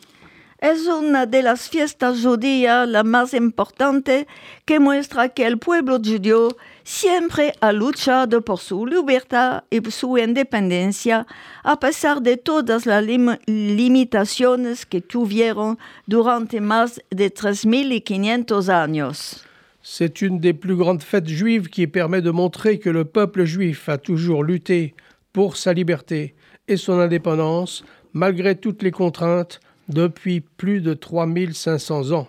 Es 0.61 0.87
una 0.89 1.25
de 1.27 1.43
las 1.45 1.69
fiestas 1.69 2.21
judías 2.21 2.89
la 2.89 3.05
más 3.05 3.33
importante 3.33 4.27
que 4.65 4.81
muestra 4.81 5.29
que 5.29 5.47
el 5.47 5.59
pueblo 5.59 5.99
judío 5.99 6.49
siempre 6.83 7.53
ha 7.61 7.71
luchado 7.71 8.43
por 8.43 8.59
su 8.59 8.85
libertad 8.85 9.63
y 9.71 9.81
su 9.93 10.19
independencia 10.19 11.29
a 11.63 11.79
pesar 11.79 12.23
de 12.23 12.39
todas 12.39 12.87
las 12.87 13.05
lim- 13.05 13.39
limitaciones 13.47 14.85
que 14.85 15.01
tuvieron 15.01 15.79
durante 16.07 16.61
más 16.61 17.01
de 17.11 17.33
3.500 17.33 18.69
años. 18.69 19.45
C'est 19.81 20.21
une 20.23 20.41
des 20.41 20.53
plus 20.55 20.77
grandes 20.77 21.03
fêtes 21.05 21.29
juives 21.29 21.69
qui 21.69 21.87
permet 21.87 22.21
de 22.21 22.31
montrer 22.33 22.79
que 22.81 22.91
le 22.91 23.05
peuple 23.05 23.45
juif 23.45 23.89
a 23.89 23.97
toujours 23.97 24.43
lutté 24.43 24.95
pour 25.33 25.57
sa 25.57 25.73
liberté 25.73 26.35
et 26.67 26.77
son 26.77 26.99
indépendance 26.99 27.85
malgré 28.13 28.57
toutes 28.57 28.83
les 28.83 28.91
contraintes 28.91 29.61
depuis 29.90 30.42
plus 30.42 30.82
de 30.82 30.94
3500 30.94 32.12
ans. 32.12 32.28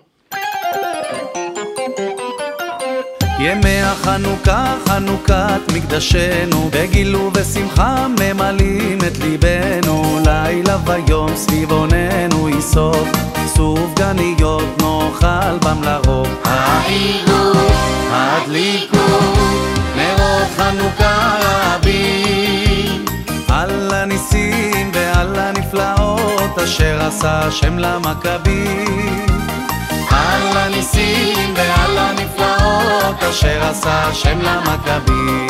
ימי 3.39 3.83
החנוכה, 3.83 4.75
חנוכת 4.89 5.61
מקדשנו, 5.75 6.71
בגיל 6.73 7.17
ובשמחה 7.17 8.07
ממלאים 8.09 8.99
את 8.99 9.19
ליבנו, 9.19 10.19
לילה 10.27 10.79
ויום 10.87 11.37
סביב 11.37 11.71
עוננו 11.73 12.49
יסוף, 12.49 13.09
סופגניות 13.47 14.83
נאכל 14.83 15.59
בם 15.63 15.83
לרוב. 15.83 16.29
העירו, 16.45 17.53
הדליקו, 18.11 18.97
נרות 19.97 20.49
חנוכה 20.57 21.37
רבים, 21.43 22.68
על 23.52 23.94
הניסים 23.94 24.92
ועל 24.94 25.40
הנפלאות 25.40 26.60
אשר 26.64 27.00
עשה 27.02 27.40
השם 27.40 27.78
למכבים. 27.78 29.26
על 30.10 30.58
הניסים 30.58 31.54
ועל 31.56 31.98
הנפלאות 31.98 33.24
אשר 33.30 33.64
עשה 33.64 34.08
השם 34.08 34.40
למכבים. 34.42 35.48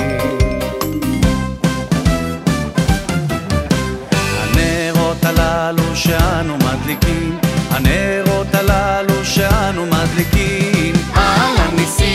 הנרות 4.42 5.26
הללו 5.26 5.96
שאנו 5.96 6.58
מדליקים, 6.58 7.38
הנרות 7.72 8.54
הללו 8.54 9.26
שאנו 9.26 9.86
מדליקים, 9.86 10.94
על 11.16 11.56
הניסים 11.58 12.09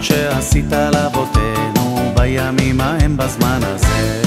הנחמות 0.00 0.04
שעשית 0.04 0.72
לאבותינו 0.92 2.12
בימים 2.14 2.80
ההם 2.80 3.16
בזמן 3.16 3.60
הזה. 3.62 4.22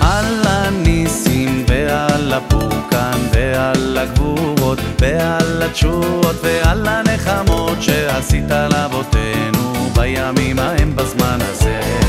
על 0.00 0.42
הניסים 0.46 1.64
ועל 1.68 2.32
הפורקן 2.32 3.18
ועל 3.32 3.98
הגבורות 3.98 4.78
ועל 5.00 5.62
התשועות 5.62 6.36
ועל 6.42 6.88
הנחמות 6.88 7.82
שעשית 7.82 8.50
לאבותינו 8.50 9.90
בימים 9.94 10.58
ההם 10.58 10.96
בזמן 10.96 11.38
הזה. 11.40 12.03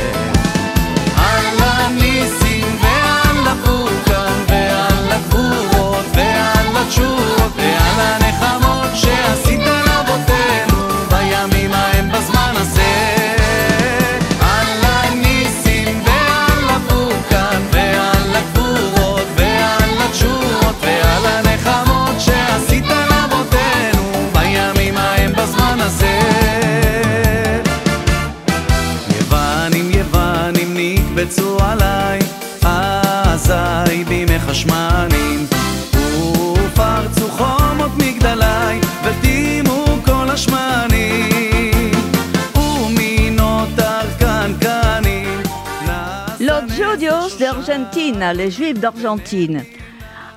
Argentina, 48.15 48.33
les 48.33 48.51
juifs 48.51 48.79
d'Argentine. 48.79 49.65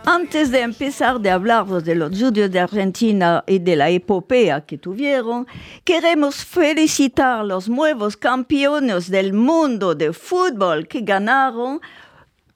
Antes 0.05 0.51
de 0.51 0.59
empezar 0.59 1.21
de 1.21 1.31
hablar 1.31 1.67
de 1.67 1.95
los 1.95 2.11
judíos 2.11 2.51
de 2.51 2.59
Argentina 2.59 3.45
y 3.47 3.61
de 3.61 3.77
la 3.77 3.89
epopea 3.89 4.63
que 4.63 4.79
tuvieron, 4.79 5.47
queremos 5.85 6.45
felicitar 6.45 7.45
los 7.45 7.69
nuevos 7.69 8.17
campeones 8.17 9.09
del 9.11 9.33
mundo 9.33 9.95
de 9.95 10.13
fútbol 10.13 10.89
que 10.89 11.03
ganaron 11.03 11.81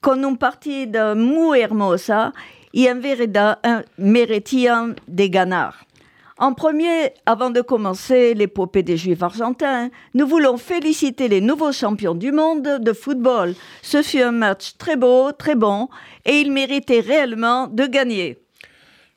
con 0.01 0.25
un 0.25 0.35
partido 0.35 1.15
muy 1.15 1.61
hermosa 1.61 2.33
y 2.73 2.87
en 2.87 3.01
verdad 3.01 3.59
eh, 3.63 3.85
merecían 3.95 4.95
de 5.07 5.29
ganar. 5.29 5.73
En 6.43 6.53
premier, 6.53 7.13
avant 7.25 7.51
de 7.51 7.61
commencer 7.61 8.33
l'épopée 8.33 8.83
des 8.83 8.97
Juifs 8.97 9.23
argentins, 9.23 9.89
nous 10.13 10.27
voulons 10.27 10.57
féliciter 10.57 11.29
les 11.29 11.39
nouveaux 11.39 11.71
champions 11.71 12.15
du 12.15 12.33
monde 12.33 12.81
de 12.81 12.91
football. 12.91 13.55
Ce 13.81 14.01
fut 14.01 14.19
un 14.19 14.33
match 14.33 14.75
très 14.77 14.97
beau, 14.97 15.31
très 15.31 15.55
bon, 15.55 15.87
et 16.25 16.41
ils 16.41 16.51
méritaient 16.51 16.99
réellement 16.99 17.67
de 17.67 17.85
gagner. 17.85 18.39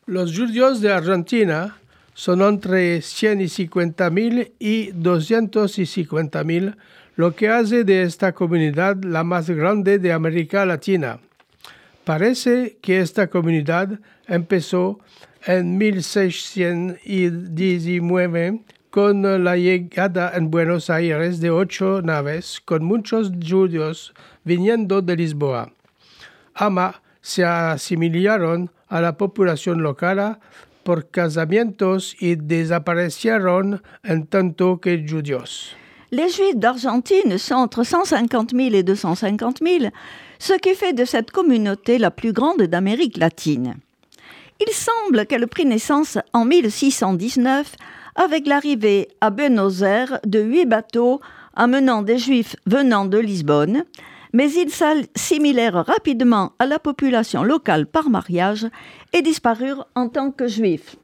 Los 0.07 0.27
judíos 0.27 0.79
de 0.81 0.89
Argentina 0.89 1.75
son 2.15 2.41
entre 2.41 3.01
150.000 3.01 4.53
y 4.61 4.93
250.000, 4.93 6.75
lo 7.17 7.33
que 7.33 7.49
hace 7.49 7.83
de 7.83 8.03
esta 8.03 8.31
comunidad 8.31 9.03
la 9.03 9.25
más 9.25 9.51
grande 9.51 9.99
de 9.99 10.13
América 10.13 10.65
Latina. 10.65 11.19
Parece 12.05 12.77
que 12.81 13.01
esta 13.01 13.27
comunidad 13.27 13.99
empezó 14.29 15.01
en 15.47 15.79
1619 15.79 18.61
con 18.91 19.45
la 19.45 19.57
llegada 19.57 20.33
en 20.35 20.51
Buenos 20.51 20.91
Aires 20.91 21.41
de 21.41 21.51
ocho 21.51 22.03
naves 22.03 22.61
con 22.65 22.85
muchos 22.85 23.31
judíos 23.31 24.13
viniendo 24.45 25.01
de 25.03 25.17
Lisboa. 25.17 25.73
Ama 26.55 27.03
se 27.21 27.45
asimilaron 27.45 28.71
a 28.89 29.01
la 29.01 29.17
población 29.17 29.83
local 29.83 30.39
por 30.83 31.09
casamientos 31.11 32.17
y 32.21 32.35
desaparecieron 32.37 33.83
en 34.03 34.27
tanto 34.27 34.81
que 34.81 35.07
judíos. 35.09 35.77
Les 36.11 36.37
Juifs 36.37 36.57
d'Argentine 36.57 37.39
sont 37.39 37.57
entre 37.57 37.85
150 37.85 38.57
000 38.57 38.75
et 38.75 38.83
250 38.85 39.59
000, 39.61 39.91
ce 40.39 40.53
qui 40.55 40.75
fait 40.75 40.93
de 40.93 41.05
cette 41.05 41.33
communauté 41.33 41.99
la 41.99 42.13
plus 42.13 42.33
grande 42.33 42.63
d'Amérique 42.63 43.17
latine. 43.17 43.81
Il 44.59 44.73
semble 44.73 45.27
qu'elle 45.27 45.47
prit 45.49 45.67
naissance 45.67 46.19
en 46.33 46.47
1619 46.47 47.77
avec 48.15 48.47
l'arrivée 48.47 49.09
à 49.21 49.29
Buenos 49.29 49.83
Aires 49.83 50.19
de 50.25 50.41
huit 50.41 50.65
bateaux 50.65 51.21
amenant 51.55 52.03
des 52.03 52.17
Juifs 52.17 52.57
venant 52.67 53.05
de 53.05 53.19
Lisbonne, 53.19 53.85
mais 54.33 54.51
ils 54.53 54.71
s'assimilèrent 54.71 55.85
rapidement 55.85 56.53
à 56.59 56.67
la 56.67 56.79
population 56.79 57.43
locale 57.43 57.87
par 57.87 58.09
mariage 58.09 58.67
et 59.13 59.21
disparurent 59.21 59.87
en 59.95 60.09
tant 60.09 60.31
que 60.31 60.49
Juifs. 60.49 60.97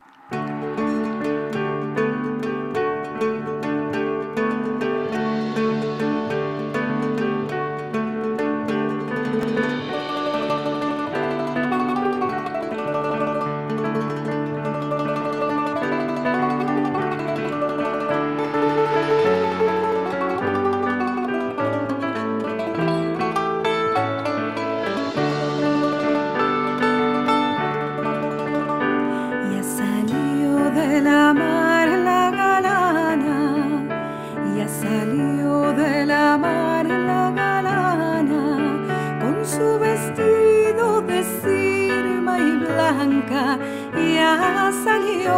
Ya 44.41 44.73
salió 44.85 45.37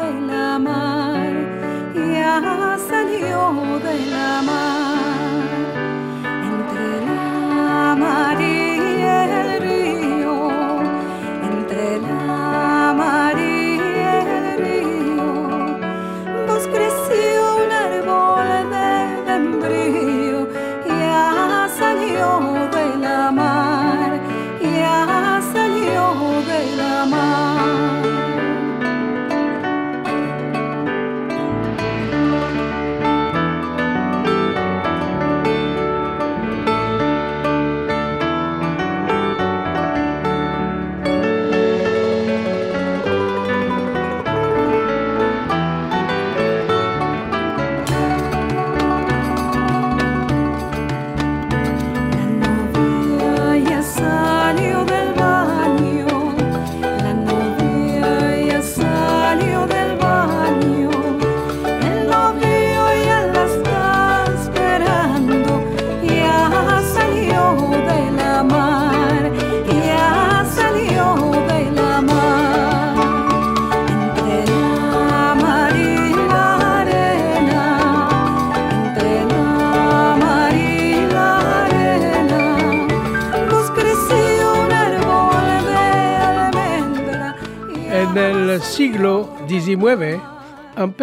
de 0.00 0.20
la 0.20 0.58
mar, 0.58 1.32
ya 1.94 2.78
salió 2.88 3.40
de 3.86 4.06
la 4.06 4.42
mar, 4.42 4.85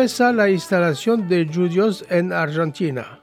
la 0.04 0.50
instalación 0.50 1.30
de 1.30 1.48
judíos 1.48 2.04
en 2.10 2.34
Argentina. 2.34 3.22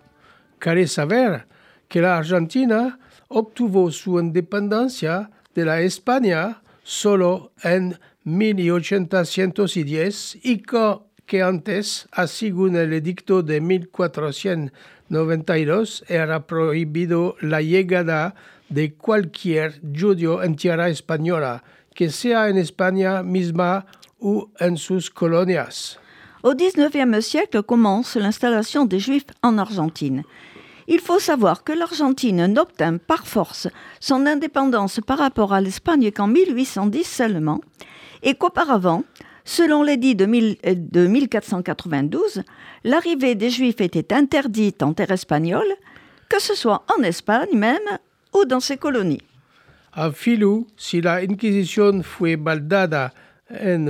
Cabe 0.59 0.87
saber 0.87 1.47
que 1.89 2.01
la 2.01 2.17
Argentina 2.17 2.99
obtuvo 3.29 3.91
su 3.91 4.19
independencia 4.19 5.31
de 5.55 5.67
la 5.67 5.83
España 5.83 6.63
solo 6.83 7.53
en 7.63 7.99
1810 8.25 10.39
y 10.43 10.63
que, 11.27 11.43
antes, 11.43 12.09
según 12.27 12.77
el 12.77 12.95
edicto 12.95 13.43
de 13.43 13.61
1492, 13.61 16.05
era 16.09 16.47
prohibido 16.47 17.37
la 17.43 17.61
llegada 17.61 18.35
de 18.71 18.95
cualquier 18.95 19.83
judío 19.83 20.43
en 20.43 20.57
tierra 20.57 20.89
española, 20.89 21.63
que 21.95 22.09
sea 22.09 22.49
en 22.49 22.57
España 22.57 23.23
misma 23.23 23.85
ou 24.19 24.51
en 24.61 24.79
sus 24.79 25.11
colonias. 25.11 26.01
Au 26.43 26.55
XIXe 26.55 27.21
siècle 27.25 27.63
commence 27.63 28.17
l'installation 28.17 28.87
des 28.87 28.99
Juifs 28.99 29.27
en 29.43 29.59
Argentine. 29.59 30.23
Il 30.89 31.01
faut 31.01 31.19
savoir 31.19 31.63
que 31.65 31.73
l'Argentine 31.73 32.47
n'obtint 32.47 32.97
par 32.97 33.27
force 33.27 33.69
son 34.01 34.27
indépendance 34.27 35.01
par 35.07 35.19
rapport 35.19 35.53
à 35.53 35.61
l'Espagne 35.61 36.11
qu'en 36.11 36.27
1810 36.27 37.05
seulement, 37.05 37.61
et 38.23 38.35
qu'auparavant, 38.35 39.05
selon 39.45 39.83
l'édit 39.83 40.15
de, 40.15 40.27
mille- 40.27 40.57
euh, 40.67 40.75
de 40.77 41.07
1492, 41.07 42.43
l'arrivée 42.85 43.35
des 43.35 43.51
Juifs 43.51 43.81
était 43.81 44.13
interdite 44.15 44.83
en 44.83 44.93
terre 44.95 45.11
espagnole, 45.13 45.69
que 46.29 46.41
ce 46.41 46.55
soit 46.55 46.85
en 46.99 47.03
Espagne 47.03 47.55
même 47.55 47.99
ou 48.35 48.45
dans 48.47 48.61
ses 48.61 48.77
colonies. 48.77 49.23
A 49.93 50.11
Filú, 50.13 50.67
si 50.77 51.01
la 51.01 51.17
Inquisición 51.17 52.03
fue 52.03 52.37
baldada 52.37 53.13
en 53.51 53.87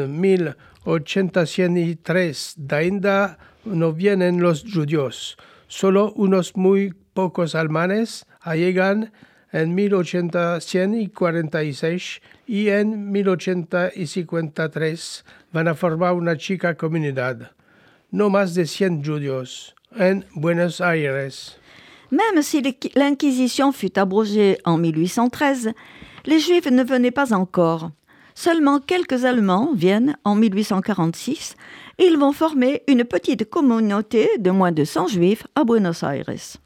1803, 0.85 2.57
ainda 2.71 3.39
no 3.65 3.93
vienen 3.93 4.41
los 4.41 4.65
judíos. 4.65 5.37
Solo 5.69 6.13
unos 6.17 6.57
muy 6.57 6.93
pocos 7.15 7.55
alemanes 7.55 8.27
llegan 8.55 9.13
en 9.53 9.75
1846 9.75 12.21
y 12.47 12.69
en 12.69 13.11
1853 13.13 15.25
van 15.53 15.69
a 15.69 15.75
formar 15.75 16.15
una 16.15 16.37
chica 16.37 16.75
comunidad. 16.77 17.53
No 18.11 18.29
más 18.31 18.55
de 18.55 18.67
100 18.67 19.05
judíos 19.05 19.75
en 19.97 20.25
Buenos 20.35 20.81
Aires. 20.81 21.57
Même 22.11 22.43
si 22.43 22.61
l'Inqui- 22.61 22.91
l'Inquisition 22.97 23.71
fut 23.73 23.97
abrogée 23.97 24.59
en 24.65 24.77
1813, 24.79 25.73
les 26.25 26.41
Juifs 26.41 26.69
ne 26.71 26.83
venaient 26.83 27.13
pas 27.13 27.33
encore. 27.33 27.93
Seulement 28.35 28.81
quelques 28.81 29.25
Allemands 29.25 29.73
viennent 29.75 30.17
en 30.25 30.35
1846 30.35 31.55
et 31.99 32.05
ils 32.05 32.19
vont 32.19 32.33
former 32.33 32.83
une 32.89 33.05
petite 33.05 33.51
communauté 33.51 34.39
de 34.39 34.51
moins 34.51 34.73
de 34.73 34.85
100 34.85 35.09
Juifs 35.09 35.47
à 35.55 35.65
Buenos 35.65 36.03
Aires. 36.03 36.57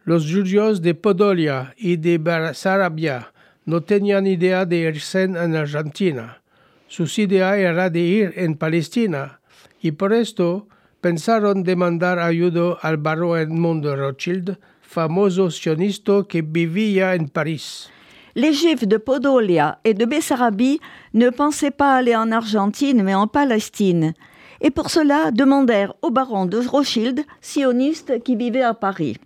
Los 0.04 0.26
judíos 0.26 0.80
de 0.80 0.92
Podolia 0.94 1.72
y 1.78 1.96
de 1.96 2.18
Sarabia 2.52 3.30
no 3.66 3.80
tenían 3.82 4.26
idea 4.26 4.64
de 4.64 4.78
irse 4.78 5.22
en 5.22 5.54
Argentina. 5.54 6.42
Sus 6.88 7.18
idea 7.20 7.56
era 7.56 7.88
de 7.88 8.00
ir 8.00 8.32
en 8.34 8.56
Palestina 8.56 9.38
y 9.80 9.92
por 9.92 10.12
esto 10.12 10.66
pensaron 11.00 11.62
demandar 11.62 12.18
ayuda 12.18 12.76
al 12.82 12.96
barón 12.96 13.38
Edmond 13.38 13.84
Rothschild, 13.84 14.58
famoso 14.82 15.52
sionista 15.52 16.24
que 16.28 16.42
vivía 16.42 17.14
en 17.14 17.28
París. 17.28 17.90
Les 18.36 18.52
Juifs 18.52 18.86
de 18.86 18.98
Podolia 18.98 19.78
et 19.84 19.94
de 19.94 20.04
Bessarabie 20.04 20.78
ne 21.14 21.30
pensaient 21.30 21.70
pas 21.70 21.94
aller 21.94 22.14
en 22.14 22.30
Argentine 22.30 23.02
mais 23.02 23.14
en 23.14 23.26
Palestine, 23.26 24.12
et 24.60 24.70
pour 24.70 24.90
cela 24.90 25.30
demandèrent 25.30 25.94
au 26.02 26.10
baron 26.10 26.44
de 26.44 26.58
Rothschild, 26.58 27.24
sioniste 27.40 28.22
qui 28.22 28.36
vivait 28.36 28.60
à 28.60 28.74
Paris. 28.74 29.16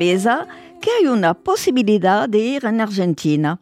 Embesa 0.00 0.48
que 0.80 0.88
hay 0.90 1.08
una 1.08 1.34
posibilidad 1.34 2.26
de 2.26 2.38
ir 2.38 2.64
en 2.64 2.80
Argentina. 2.80 3.60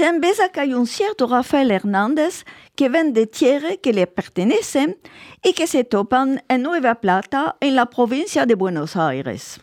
Embesa 0.00 0.48
que 0.48 0.58
hay 0.58 0.74
un 0.74 0.84
cierto 0.84 1.28
Rafael 1.28 1.70
Hernández 1.70 2.44
que 2.74 2.88
vende 2.88 3.28
tierra 3.28 3.76
que 3.80 3.92
le 3.92 4.08
pertenecen 4.08 4.98
y 5.44 5.52
que 5.52 5.68
se 5.68 5.84
topan 5.84 6.42
en 6.48 6.62
Nueva 6.62 6.96
Plata, 6.96 7.56
en 7.60 7.76
la 7.76 7.86
provincia 7.86 8.46
de 8.46 8.56
Buenos 8.56 8.96
Aires. 8.96 9.60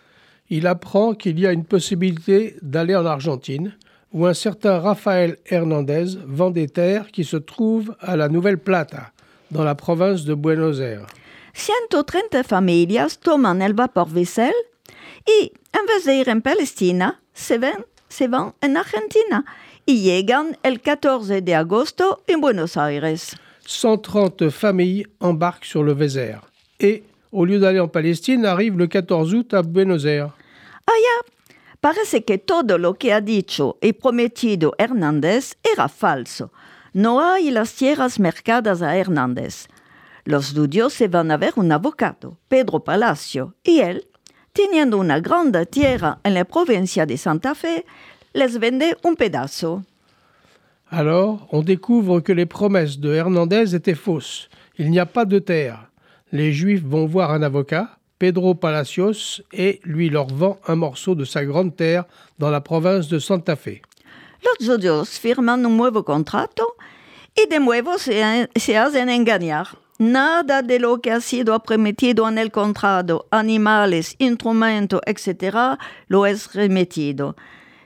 Il 0.50 0.66
apprend 0.66 1.14
qu'il 1.14 1.38
y 1.40 1.46
a 1.46 1.52
une 1.52 1.66
possibilité 1.66 2.56
d'aller 2.62 2.96
en 2.96 3.06
Argentine, 3.06 3.76
où 4.14 4.26
un 4.26 4.34
certain 4.34 4.80
Rafael 4.80 5.38
Hernandez 5.46 6.18
vend 6.26 6.52
des 6.52 6.70
terres 6.70 7.12
qui 7.12 7.26
se 7.26 7.36
trouvent 7.36 7.98
à 8.00 8.16
la 8.16 8.30
Nouvelle 8.30 8.60
Plata, 8.60 9.12
dans 9.52 9.66
la 9.66 9.76
province 9.76 10.24
de 10.24 10.34
Buenos 10.34 10.80
Aires. 10.80 11.08
130 11.54 12.44
familias 12.46 13.20
toman 13.20 13.62
el 13.62 13.74
vapor 13.74 14.08
Vessel 14.08 14.54
y, 15.26 15.52
en 15.74 15.86
vez 15.86 16.06
de 16.06 16.16
ir 16.16 16.30
en 16.30 16.42
Palestina, 16.42 17.22
se, 17.34 17.58
ven, 17.58 17.86
se 18.10 18.28
van 18.28 18.54
en 18.62 18.78
Argentina 18.78 19.46
y 19.86 20.02
llegan 20.02 20.58
el 20.64 20.82
14 20.82 21.42
de 21.42 21.56
agosto 21.56 22.24
en 22.28 22.42
Buenos 22.42 22.78
Aires. 22.78 23.36
130 23.66 24.50
familles 24.50 25.08
embarquent 25.20 25.66
sur 25.66 25.84
le 25.84 25.94
Vézère 25.94 26.42
et, 26.80 27.04
au 27.32 27.46
lieu 27.46 27.60
d'aller 27.60 27.80
en 27.80 27.88
Palestine, 27.88 28.46
arrivent 28.46 28.78
le 28.78 28.88
14 28.88 29.34
août 29.34 29.54
à 29.54 29.62
Buenos 29.62 30.06
Aires. 30.06 30.32
Allá 30.86 31.34
parece 31.82 32.24
que 32.24 32.38
todo 32.38 32.78
lo 32.78 32.94
que 32.94 33.14
ha 33.14 33.22
dicho 33.22 33.78
y 33.82 33.94
prometido 33.94 34.74
Hernández 34.78 35.56
era 35.64 35.90
falso. 35.90 36.52
No 36.94 37.22
hay 37.22 37.52
las 37.52 37.74
tierras 37.74 38.20
mercadas 38.20 38.82
a 38.82 38.98
Hernández. 38.98 39.68
Los 40.24 40.54
judíos 40.54 40.94
se 40.94 41.08
van 41.08 41.32
a 41.32 41.38
ver 41.38 41.54
un 41.56 41.72
abogado, 41.72 42.38
Pedro 42.48 42.84
Palacio, 42.84 43.56
y 43.64 43.80
él, 43.80 44.08
teniendo 44.58 44.98
una 44.98 45.20
grande 45.20 45.68
tierra 45.68 46.18
en 46.24 46.34
la 46.34 46.44
provincia 46.44 47.06
de 47.06 47.16
Santa 47.16 47.54
Fe, 47.54 47.86
les 48.34 48.58
vende 48.58 48.98
un 49.04 49.16
pedazo. 49.16 49.84
Alors, 50.90 51.48
on 51.52 51.62
découvre 51.62 52.22
que 52.22 52.34
les 52.34 52.48
promesses 52.48 52.98
de 52.98 53.14
Hernandez 53.14 53.76
étaient 53.76 53.94
fausses. 53.94 54.50
Il 54.80 54.90
n'y 54.90 55.00
a 55.00 55.06
pas 55.06 55.26
de 55.26 55.38
terre. 55.38 55.92
Les 56.32 56.54
Juifs 56.54 56.84
vont 56.84 57.06
voir 57.06 57.32
un 57.32 57.44
avocat, 57.44 58.00
Pedro 58.18 58.56
Palacios, 58.56 59.44
et 59.54 59.80
lui 59.84 60.10
leur 60.10 60.28
vend 60.28 60.58
un 60.68 60.76
morceau 60.76 61.14
de 61.14 61.24
sa 61.24 61.46
grande 61.46 61.76
terre 61.76 62.06
dans 62.40 62.50
la 62.50 62.62
province 62.62 63.10
de 63.10 63.20
Santa 63.20 63.56
Fe. 63.56 63.84
Los 64.44 64.68
judíos 64.68 65.20
firman 65.20 65.68
un 65.68 65.78
nuevo 65.78 66.04
contrato 66.04 66.66
y 67.36 67.48
de 67.48 67.60
nuevo 67.60 68.00
se, 68.00 68.50
se 68.56 68.78
hacen 68.78 69.10
engañar. 69.10 69.78
Nada 70.00 70.62
de 70.62 70.80
lo 70.80 71.00
que 71.02 71.12
ha 71.12 71.22
sido 71.22 71.58
prometido 71.64 72.28
en 72.30 72.38
el 72.38 72.52
contrato, 72.52 73.26
animales, 73.32 74.16
instrumentos, 74.20 75.02
etc., 75.06 75.78
lo 76.08 76.26
es 76.26 76.54
remetido. 76.54 77.36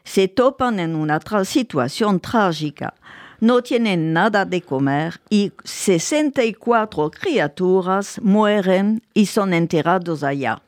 Se 0.03 0.27
topan 0.27 0.79
en 0.79 0.95
una 0.95 1.19
tra- 1.19 1.45
situación 1.45 2.19
trágica. 2.19 2.93
No 3.39 3.63
tienen 3.63 4.13
nada 4.13 4.45
de 4.45 4.61
comer 4.61 5.19
y 5.29 5.51
64 5.63 7.09
criaturas 7.11 8.19
mueren 8.21 9.01
y 9.13 9.25
son 9.25 9.53
enterrados 9.53 10.23
allá. 10.23 10.61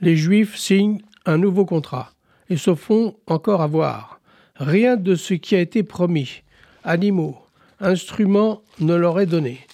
Les 0.00 0.16
Juifs 0.16 0.56
signent 0.56 1.02
un 1.26 1.38
nouveau 1.38 1.64
contrat 1.66 2.12
et 2.48 2.56
se 2.56 2.74
font 2.76 3.16
encore 3.26 3.62
avoir. 3.62 4.20
Rien 4.60 4.96
de 4.96 5.16
ce 5.16 5.34
qui 5.34 5.56
a 5.56 5.60
été 5.60 5.82
promis, 5.82 6.42
animaux, 6.84 7.36
instruments, 7.80 8.62
ne 8.80 8.94
leur 8.94 9.18
est 9.20 9.26
donné. 9.26 9.66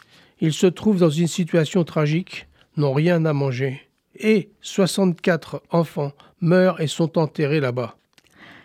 Ils 0.45 0.53
se 0.53 0.67
trouvent 0.67 0.99
dans 0.99 1.09
une 1.09 1.27
situation 1.27 1.85
tragique, 1.85 2.47
n'ont 2.77 2.93
rien 2.93 3.25
à 3.25 3.33
manger. 3.33 3.81
Et 4.15 4.51
64 4.61 5.63
enfants 5.71 6.13
meurent 6.43 6.83
et 6.83 6.87
sont 6.87 7.17
enterrés 7.17 7.61
là-bas. 7.61 7.97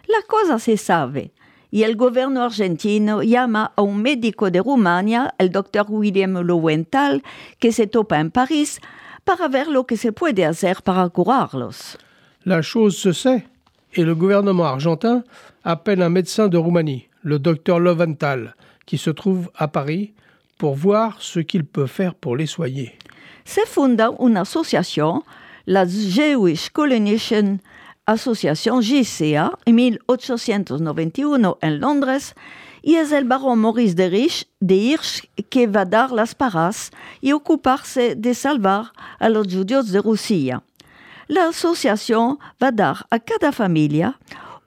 La 0.09 0.21
cosa 0.27 0.59
se 0.59 0.75
sabe 0.75 1.31
y 1.71 1.83
el 1.83 1.95
gobierno 1.95 2.43
argentino 2.43 3.21
llama 3.23 3.71
a 3.77 3.81
un 3.81 4.01
médico 4.01 4.51
de 4.51 4.59
Rumania, 4.59 5.33
el 5.37 5.51
doctor 5.51 5.85
William 5.87 6.41
Lowenthal, 6.41 7.23
que 7.59 7.71
se 7.71 7.87
topa 7.87 8.19
en 8.19 8.29
París, 8.29 8.81
para 9.23 9.47
ver 9.47 9.67
lo 9.69 9.85
que 9.85 9.95
se 9.95 10.11
puede 10.11 10.43
hacer 10.45 10.81
para 10.81 11.07
curarlos. 11.07 11.97
La 12.43 12.61
chose 12.61 12.97
se 12.97 13.13
sait 13.13 13.47
et 13.93 14.03
le 14.03 14.15
gouvernement 14.15 14.65
argentin 14.65 15.23
appelle 15.63 16.01
un 16.01 16.09
médecin 16.09 16.49
de 16.49 16.57
Roumanie, 16.57 17.07
le 17.23 17.39
docteur 17.39 17.79
Loventhal, 17.79 18.53
qui 18.85 18.97
se 18.97 19.11
trouve 19.11 19.49
à 19.55 19.69
Paris, 19.69 20.13
pour 20.59 20.75
voir 20.75 21.15
ce 21.21 21.39
qu'il 21.39 21.63
peut 21.63 21.87
faire 21.87 22.13
pour 22.13 22.35
les 22.35 22.45
soigner. 22.45 22.99
Se 23.45 23.61
funda 23.65 24.11
una 24.19 24.41
asociación, 24.41 25.23
la 25.65 25.85
Jewish 25.85 26.69
Colonization 26.69 27.59
Association 28.05 28.81
JCA, 28.81 29.57
en 29.65 29.73
1891 29.73 31.57
en 31.61 31.79
Londres, 31.79 32.35
y 32.83 32.95
es 32.95 33.11
el 33.11 33.23
barón 33.23 33.59
Maurice 33.59 33.95
de 33.95 34.07
Hirsch, 34.07 34.45
de 34.59 34.75
Hirsch 34.75 35.29
que 35.49 35.65
va 35.67 35.85
dar 35.85 36.11
las 36.11 36.35
paras 36.35 36.91
y 37.21 37.31
ocuparse 37.31 38.15
de 38.15 38.33
salvar 38.33 38.91
a 39.17 39.29
los 39.29 39.47
judíos 39.47 39.91
de 39.91 40.01
Rusia. 40.01 40.61
La 41.27 41.47
asociación 41.49 42.39
va 42.61 42.71
dar 42.71 43.05
a 43.09 43.19
cada 43.19 43.51
familia 43.51 44.17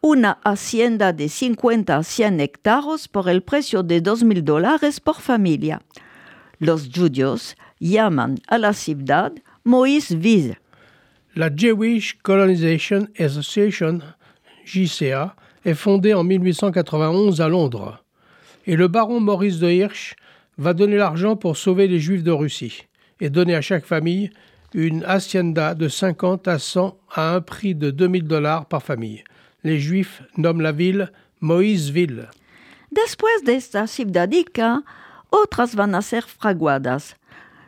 una 0.03 0.39
hacienda 0.43 1.13
de 1.13 1.29
50 1.29 1.97
a 1.97 2.03
100 2.03 2.41
hectáreos 2.41 3.07
por 3.07 3.29
el 3.29 3.43
precio 3.43 3.85
de 3.85 4.03
2.000 4.03 4.43
dólares 4.43 4.99
por 4.99 5.21
familia. 5.21 5.81
Los 6.59 6.89
judíos 6.93 7.57
llaman 7.79 8.39
a 8.49 8.59
la 8.59 8.73
ciudad 8.73 9.33
Moisville. 9.63 10.59
La 11.37 11.51
Jewish 11.51 12.19
Colonization 12.23 13.09
Association, 13.17 14.01
JCA, 14.65 15.37
est 15.65 15.75
fondée 15.75 16.15
en 16.15 16.25
1891 16.25 17.41
à 17.41 17.49
Londres. 17.49 18.05
Et 18.67 18.75
le 18.75 18.89
baron 18.89 19.21
Maurice 19.21 19.61
de 19.61 19.71
Hirsch 19.71 20.17
va 20.59 20.75
donner 20.75 20.97
l'argent 20.97 21.37
pour 21.37 21.57
sauver 21.57 21.87
les 21.87 22.01
Juifs 22.01 22.25
de 22.25 22.33
Russie 22.33 22.87
et 23.21 23.31
donner 23.31 23.55
à 23.55 23.61
chaque 23.61 23.87
famille 23.87 24.31
une 24.75 25.05
hacienda 25.05 25.75
de 25.75 25.89
50 25.89 26.49
à 26.49 26.59
100 26.59 26.99
à 27.15 27.35
un 27.35 27.41
prix 27.41 27.77
de 27.77 27.93
2000 27.93 28.25
dollars 28.25 28.67
par 28.67 28.83
famille. 28.83 29.23
Les 29.65 29.79
Juifs 29.79 30.23
nomment 30.37 30.61
la 30.61 30.73
ville 30.73 31.13
Moïseville. 31.41 32.29
Después 32.91 33.43
de 33.45 33.53
esta 33.53 33.87
ciudadica, 33.87 34.83
otras 35.31 35.75
van 35.75 35.95
a 35.95 36.03
ser 36.03 36.25
fraguadas. 36.25 37.17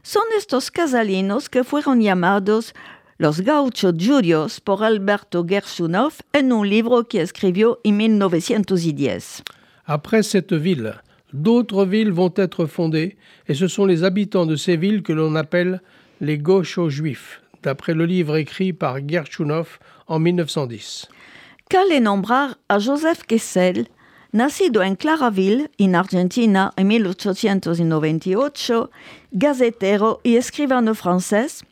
Son 0.03 0.23
estos 0.37 0.71
casalinos 0.71 1.49
que 1.49 1.65
fueron 1.65 2.01
llamados 2.01 2.75
Los 3.17 3.43
gauchos 3.43 3.95
judíos 3.97 4.61
por 4.61 4.83
Alberto 4.83 5.47
Gershunov 5.49 6.15
en 6.33 6.53
un 6.53 6.69
libro 6.69 7.05
que 7.05 7.21
escribió 7.21 7.79
en 7.85 7.97
1910. 7.97 9.45
Après 9.87 10.25
cette 10.25 10.53
ville, 10.53 10.95
d'autres 11.33 11.85
villes 11.85 12.11
vont 12.11 12.33
être 12.37 12.67
fondées 12.67 13.17
et 13.47 13.55
ce 13.55 13.69
sont 13.69 13.87
les 13.87 14.03
habitants 14.03 14.47
de 14.47 14.57
ces 14.57 14.77
villes 14.77 15.05
que 15.05 15.13
l'on 15.13 15.37
appelle 15.37 15.81
les 16.21 16.39
gauchos 16.39 16.91
juifs, 16.91 17.41
d'après 17.63 17.95
le 17.95 18.05
livre 18.05 18.37
écrit 18.37 18.73
par 18.73 18.99
Gershunov 19.07 19.79
en 20.09 20.19
1910. 20.19 21.09
Cabe 21.69 21.99
nombrar 21.99 22.59
a 22.69 22.79
Joseph 22.79 23.23
Kessel, 23.27 23.89
nacido 24.33 24.83
en 24.83 24.97
Claraville, 24.97 25.71
en 25.79 25.95
Argentina, 25.95 26.73
en 26.77 26.89
1898, 26.89 28.91
gazetero 29.33 30.21
y 30.23 30.37
escribano 30.37 30.95
francés, 30.95 31.65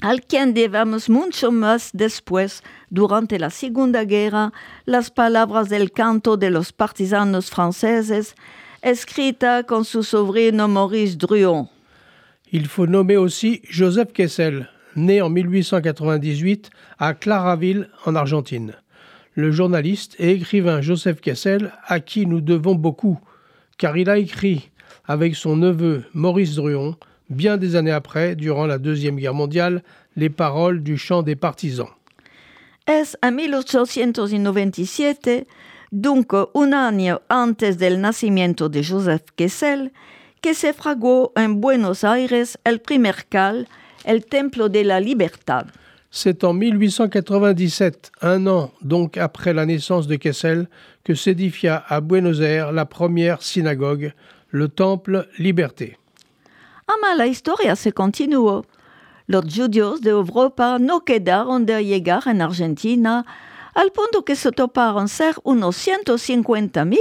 al 0.00 0.22
quien 0.22 0.54
debemos 0.54 1.10
mucho 1.10 1.52
más 1.52 1.90
después, 1.92 2.62
durante 2.88 3.38
la 3.38 3.50
Segunda 3.50 4.04
Guerra, 4.04 4.52
las 4.86 5.10
palabras 5.10 5.68
del 5.68 5.92
canto 5.92 6.38
de 6.38 6.50
los 6.50 6.72
partisanos 6.72 7.50
franceses, 7.50 8.34
escrita 8.80 9.64
con 9.64 9.84
su 9.84 10.02
sobrino 10.02 10.66
Maurice 10.66 11.18
Druon. 11.18 11.68
Il 12.52 12.66
faut 12.66 12.88
nommer 12.88 13.18
aussi 13.18 13.60
Joseph 13.70 14.12
Kessel, 14.12 14.68
né 14.96 15.20
en 15.20 15.28
1898 15.28 16.70
à 16.98 17.14
Claraville, 17.14 17.90
en 18.06 18.16
Argentine. 18.16 18.79
Le 19.40 19.52
journaliste 19.52 20.16
et 20.18 20.32
écrivain 20.32 20.82
Joseph 20.82 21.22
Kessel, 21.22 21.72
à 21.86 22.00
qui 22.00 22.26
nous 22.26 22.42
devons 22.42 22.74
beaucoup, 22.74 23.18
car 23.78 23.96
il 23.96 24.10
a 24.10 24.18
écrit 24.18 24.68
avec 25.06 25.34
son 25.34 25.56
neveu 25.56 26.04
Maurice 26.12 26.56
Druon, 26.56 26.96
bien 27.30 27.56
des 27.56 27.74
années 27.74 27.90
après, 27.90 28.36
durant 28.36 28.66
la 28.66 28.76
Deuxième 28.76 29.16
Guerre 29.16 29.32
mondiale, 29.32 29.82
les 30.14 30.28
paroles 30.28 30.82
du 30.82 30.98
chant 30.98 31.22
des 31.22 31.36
partisans. 31.36 31.88
Es 32.86 33.16
a 33.22 33.30
1897, 33.30 35.46
dunque 35.90 36.36
un 36.54 36.74
año 36.74 37.22
antes 37.30 37.78
del 37.78 38.02
nacimiento 38.02 38.68
de 38.68 38.82
Joseph 38.82 39.24
Kessel, 39.36 39.90
que 40.42 40.52
se 40.52 40.74
fragó 40.74 41.32
en 41.34 41.62
Buenos 41.62 42.04
Aires 42.04 42.58
el 42.64 42.80
primer 42.80 43.26
cal, 43.30 43.68
el 44.04 44.26
Templo 44.26 44.68
de 44.68 44.84
la 44.84 45.00
Libertad. 45.00 45.64
C'est 46.12 46.42
en 46.42 46.52
1897, 46.52 48.10
un 48.20 48.48
an 48.48 48.72
donc 48.82 49.16
après 49.16 49.54
la 49.54 49.64
naissance 49.64 50.08
de 50.08 50.16
Kessel, 50.16 50.68
que 51.04 51.14
s'édifia 51.14 51.84
à 51.86 52.00
Buenos 52.00 52.40
Aires 52.40 52.72
la 52.72 52.84
première 52.84 53.42
synagogue, 53.42 54.12
le 54.48 54.68
Temple 54.68 55.28
Liberté. 55.38 55.96
Ama 56.88 57.14
la 57.16 57.28
historia 57.28 57.76
se 57.76 57.90
continuó. 57.90 58.64
Los 59.28 59.44
judíos 59.44 60.00
de 60.00 60.10
Europa 60.10 60.78
no 60.80 61.04
quedaron 61.04 61.64
de 61.64 61.84
llegar 61.84 62.26
en 62.26 62.40
Argentina, 62.40 63.24
al 63.76 63.92
punto 63.92 64.24
que 64.24 64.34
se 64.34 64.50
toparon 64.50 65.06
ser 65.06 65.36
unos 65.44 65.76
150.000 65.76 66.98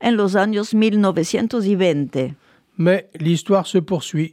en 0.00 0.16
los 0.16 0.34
años 0.34 0.74
1920. 0.74 2.34
Mais 2.76 3.08
l'histoire 3.20 3.68
se 3.68 3.78
poursuit. 3.78 4.32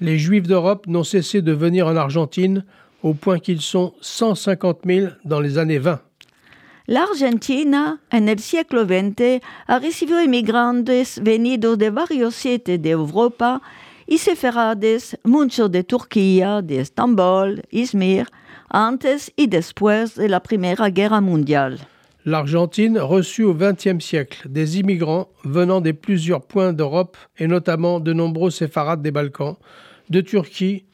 Les 0.00 0.18
Juifs 0.18 0.46
d'Europe 0.46 0.86
n'ont 0.86 1.04
cessé 1.04 1.42
de 1.42 1.52
venir 1.52 1.86
en 1.86 1.96
Argentine 1.96 2.64
au 3.06 3.14
point 3.14 3.38
qu'ils 3.38 3.60
sont 3.60 3.94
150 4.00 4.80
000 4.84 5.06
dans 5.24 5.40
les 5.40 5.58
années 5.58 5.78
20. 5.78 6.00
La 6.88 7.02
Argentina, 7.02 7.98
en 8.12 8.26
el 8.26 8.40
siglo 8.40 8.84
XX, 8.84 9.40
ha 9.68 9.78
recibido 9.78 10.20
inmigrantes 10.20 11.20
venidos 11.22 11.78
de 11.78 11.90
varios 11.90 12.34
sitios 12.34 12.82
de 12.82 12.90
Europa 12.90 13.60
y 14.08 14.18
sefarades, 14.18 15.16
muchos 15.24 15.70
de 15.70 15.82
Turquía, 15.82 16.62
de 16.62 16.80
Estambul, 16.80 17.62
Izmir, 17.70 18.26
antes 18.70 19.32
y 19.36 19.46
después 19.46 20.16
de 20.16 20.28
la 20.28 20.40
Primera 20.40 20.90
Guerra 20.90 21.20
Mundial. 21.20 21.78
L'Argentine 22.24 22.98
reçut 22.98 23.44
au 23.44 23.54
XXe 23.54 24.04
siècle 24.04 24.48
des 24.48 24.80
immigrants 24.80 25.28
venant 25.44 25.80
des 25.80 25.92
plusieurs 25.92 26.42
points 26.42 26.72
d'Europe 26.72 27.16
et 27.38 27.46
notamment 27.46 28.00
de 28.00 28.12
nombreux 28.12 28.50
séfarades 28.50 29.02
des 29.02 29.12
Balkans, 29.12 29.56
de 30.10 30.20
Turquie, 30.20 30.84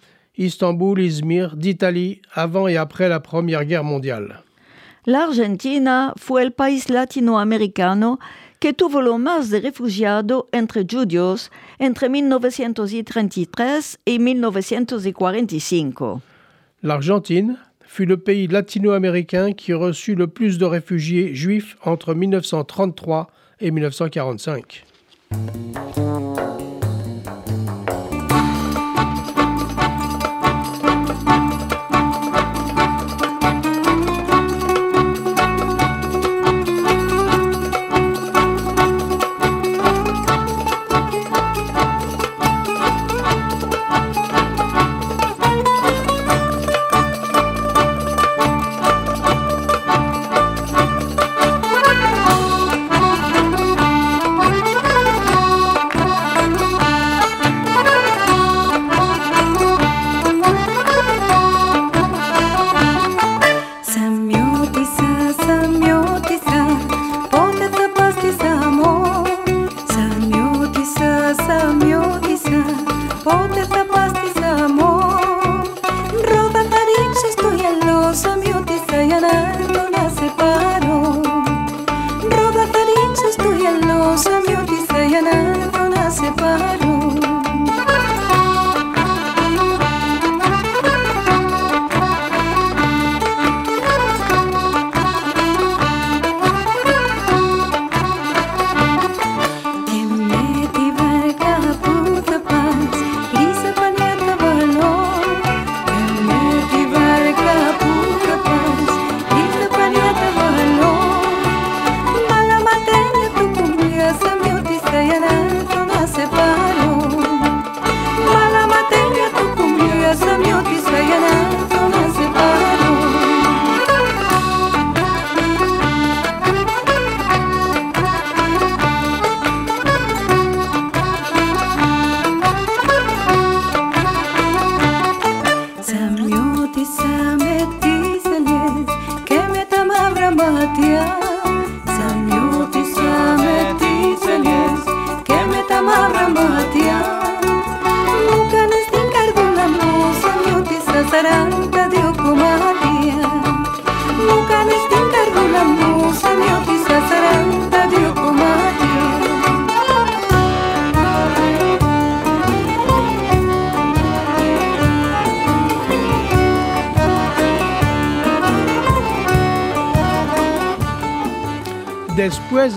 Istanbul, 0.44 1.00
Izmir, 1.00 1.56
d'Italie, 1.56 2.20
avant 2.34 2.68
et 2.68 2.76
après 2.76 3.08
la 3.08 3.20
Première 3.20 3.64
Guerre 3.64 3.84
mondiale. 3.84 4.42
La 5.06 5.24
Argentina 5.24 6.14
fue 6.16 6.42
el 6.42 6.52
país 6.52 6.88
latinoamericano 6.88 8.20
que 8.60 8.72
tuvo 8.72 9.02
lo 9.02 9.18
más 9.18 9.50
de 9.50 9.58
refugiados 9.58 10.44
entre 10.52 10.84
judíos 10.84 11.50
entre 11.80 12.08
1933 12.08 13.98
y 14.06 14.20
1945. 14.20 16.20
L'Argentine 16.84 17.56
fut 17.84 18.06
le 18.06 18.16
pays 18.16 18.46
latino-américain 18.46 19.52
qui 19.52 19.72
reçut 19.72 20.14
le 20.14 20.28
plus 20.28 20.58
de 20.58 20.64
réfugiés 20.64 21.34
juifs 21.34 21.76
entre 21.84 22.14
1933 22.14 23.28
et 23.60 23.72
1945. 23.72 24.84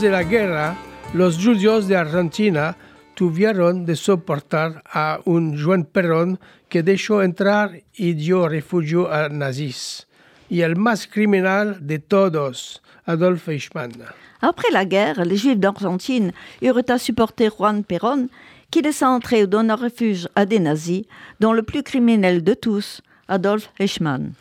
De 0.05 0.11
la 0.11 0.23
guerra, 0.23 0.77
los 1.15 1.43
judíos 1.43 1.87
de 1.87 1.95
Argentina 1.95 2.77
tuvieron 3.15 3.87
de 3.87 3.95
soportar 3.95 4.83
a 4.85 5.19
un 5.25 5.59
Juan 5.59 5.83
Perón 5.83 6.39
que 6.69 6.83
dejó 6.83 7.23
entrar 7.23 7.81
y 7.95 8.13
dio 8.13 8.47
refugio 8.47 9.11
a 9.11 9.29
nazis. 9.29 10.05
Y 10.47 10.61
el 10.61 10.75
más 10.75 11.07
criminal 11.07 11.79
de 11.81 11.97
todos, 11.97 12.83
Adolf 13.07 13.49
Eichmann. 13.49 13.93
Après 14.41 14.71
la 14.71 14.85
guerre, 14.85 15.25
les 15.25 15.37
Juifs 15.37 15.59
d'Argentine 15.59 16.33
eurent 16.61 16.87
à 16.87 16.99
supporter 16.99 17.49
Juan 17.49 17.83
Perón, 17.83 18.29
qui 18.69 18.83
laissa 18.83 19.09
entrer 19.09 19.41
ou 19.41 19.47
donna 19.47 19.75
refuge 19.75 20.29
à 20.35 20.45
des 20.45 20.59
nazis, 20.59 21.05
dont 21.39 21.53
le 21.53 21.63
plus 21.63 21.81
criminel 21.81 22.43
de 22.43 22.53
tous, 22.53 23.01
Adolf 23.27 23.71
Eichmann. 23.79 24.33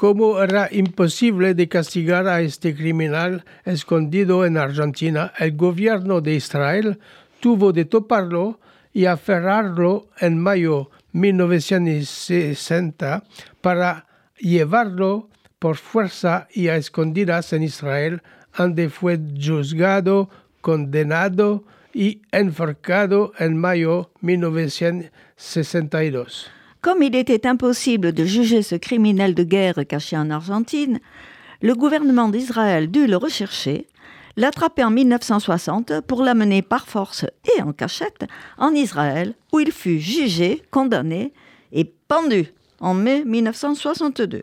Como 0.00 0.40
era 0.40 0.72
imposible 0.72 1.52
castigar 1.68 2.26
a 2.26 2.40
este 2.40 2.74
criminal 2.74 3.44
escondido 3.66 4.46
en 4.46 4.56
Argentina, 4.56 5.34
el 5.38 5.58
gobierno 5.58 6.22
de 6.22 6.36
Israel 6.36 6.98
tuvo 7.38 7.74
de 7.74 7.84
toparlo 7.84 8.60
y 8.94 9.04
aferrarlo 9.04 10.08
en 10.18 10.38
mayo 10.38 10.90
1960 11.12 13.24
para 13.60 14.06
llevarlo 14.38 15.28
por 15.58 15.76
fuerza 15.76 16.48
y 16.50 16.68
a 16.68 16.76
escondidas 16.76 17.52
en 17.52 17.62
Israel, 17.62 18.22
donde 18.56 18.88
fue 18.88 19.18
juzgado, 19.18 20.30
condenado 20.62 21.64
y 21.92 22.22
enforcado 22.32 23.34
en 23.38 23.58
mayo 23.58 24.12
1962. 24.22 26.52
Comme 26.82 27.02
il 27.02 27.14
était 27.14 27.46
impossible 27.46 28.12
de 28.12 28.24
juger 28.24 28.62
ce 28.62 28.74
criminel 28.74 29.34
de 29.34 29.42
guerre 29.42 29.86
caché 29.86 30.16
en 30.16 30.30
Argentine, 30.30 30.98
le 31.60 31.74
gouvernement 31.74 32.30
d'Israël 32.30 32.90
dut 32.90 33.06
le 33.06 33.18
rechercher, 33.18 33.86
l'attraper 34.36 34.84
en 34.84 34.90
1960 34.90 36.00
pour 36.06 36.22
l'amener 36.22 36.62
par 36.62 36.88
force 36.88 37.26
et 37.54 37.60
en 37.60 37.72
cachette 37.72 38.24
en 38.56 38.70
Israël, 38.70 39.34
où 39.52 39.60
il 39.60 39.72
fut 39.72 40.00
jugé, 40.00 40.62
condamné 40.70 41.34
et 41.72 41.84
pendu 41.84 42.46
en 42.80 42.94
mai 42.94 43.24
1962. 43.26 44.42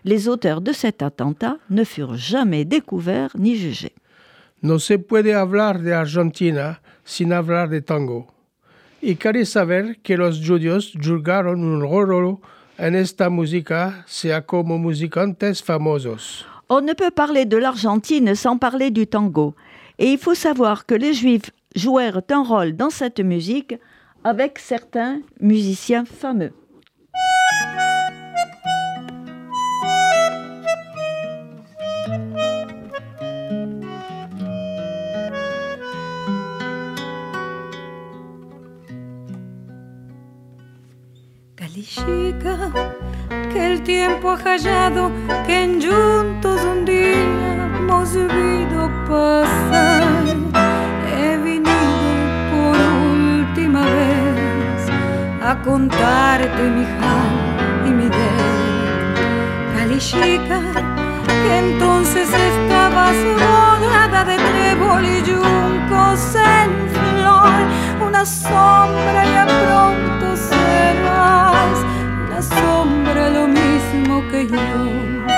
Les 0.04 0.28
auteurs 0.28 0.60
de 0.60 0.72
cet 0.72 1.02
attentat 1.02 1.58
ne 1.70 1.84
furent 1.84 2.16
jamais 2.16 2.64
découverts 2.64 3.30
ni 3.38 3.56
jugés. 3.56 3.94
No 4.62 4.78
se 4.78 4.96
puede 4.96 5.32
hablar 5.34 5.80
de 5.80 5.92
Argentina 5.92 6.80
sin 7.04 7.32
hablar 7.32 7.68
de 7.68 7.80
tango. 7.80 8.28
Y 9.02 9.16
queréis 9.16 9.50
saber 9.50 9.98
que 10.04 10.16
los 10.16 10.40
judíos 10.40 10.92
jugaron 11.02 11.64
un 11.64 11.82
rol 11.82 12.38
en 12.78 12.94
esta 12.94 13.28
música, 13.28 14.04
sea 14.06 14.46
como 14.46 14.78
musicantes 14.78 15.62
famosos. 15.62 16.46
On 16.68 16.80
ne 16.80 16.94
peut 16.94 17.10
parler 17.10 17.44
de 17.44 17.56
l'Argentine 17.56 18.34
sans 18.34 18.56
parler 18.56 18.90
du 18.90 19.06
tango. 19.06 19.54
Et 19.98 20.12
il 20.12 20.18
faut 20.18 20.34
savoir 20.34 20.86
que 20.86 20.94
les 20.94 21.12
Juifs 21.12 21.50
jouèrent 21.76 22.20
un 22.30 22.42
rôle 22.42 22.76
dans 22.76 22.90
cette 22.90 23.20
musique 23.20 23.74
avec 24.24 24.58
certains 24.58 25.20
musiciens 25.40 26.04
fameux. 26.04 26.52
Calichica, 41.56 42.72
que 43.52 43.58
el 43.58 43.82
tiempo 43.82 44.30
ha 44.30 44.36
hallado 44.36 45.10
que 45.46 45.64
en 45.64 45.80
juntos 45.80 46.60
un 46.64 46.84
día 46.84 47.68
hemos 47.78 48.12
debido 48.12 48.90
pasar. 49.08 50.11
Contarte 55.60 56.62
mi 56.62 56.84
jal 56.84 57.86
y 57.86 57.90
mi 57.90 58.04
del. 58.04 59.76
Calichica, 59.76 60.60
que 61.26 61.58
entonces 61.58 62.28
estabas 62.32 63.14
rodeada 63.44 64.24
de 64.24 64.36
trébol 64.36 65.04
y 65.04 65.22
yuncos 65.22 66.34
en 66.36 66.70
flor, 66.94 68.08
una 68.08 68.24
sombra 68.24 69.24
y 69.26 69.34
a 69.36 69.46
pronto 69.46 70.36
serás 70.36 71.78
una 72.26 72.42
sombra 72.42 73.30
lo 73.30 73.48
mismo 73.48 74.22
que 74.30 74.46
yo. 74.46 75.31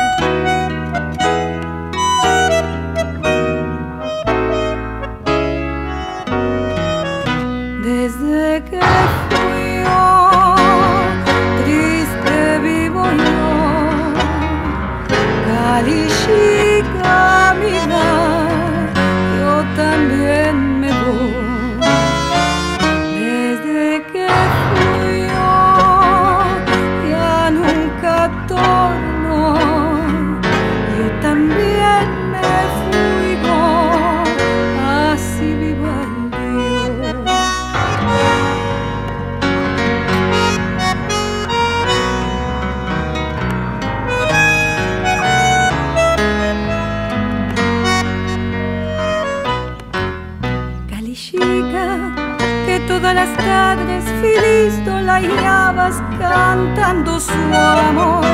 Feliz 54.65 54.85
tú 54.85 54.99
la 55.01 55.15
hallabas 55.15 56.03
cantando 56.19 57.21
su 57.21 57.33
amor. 57.53 58.25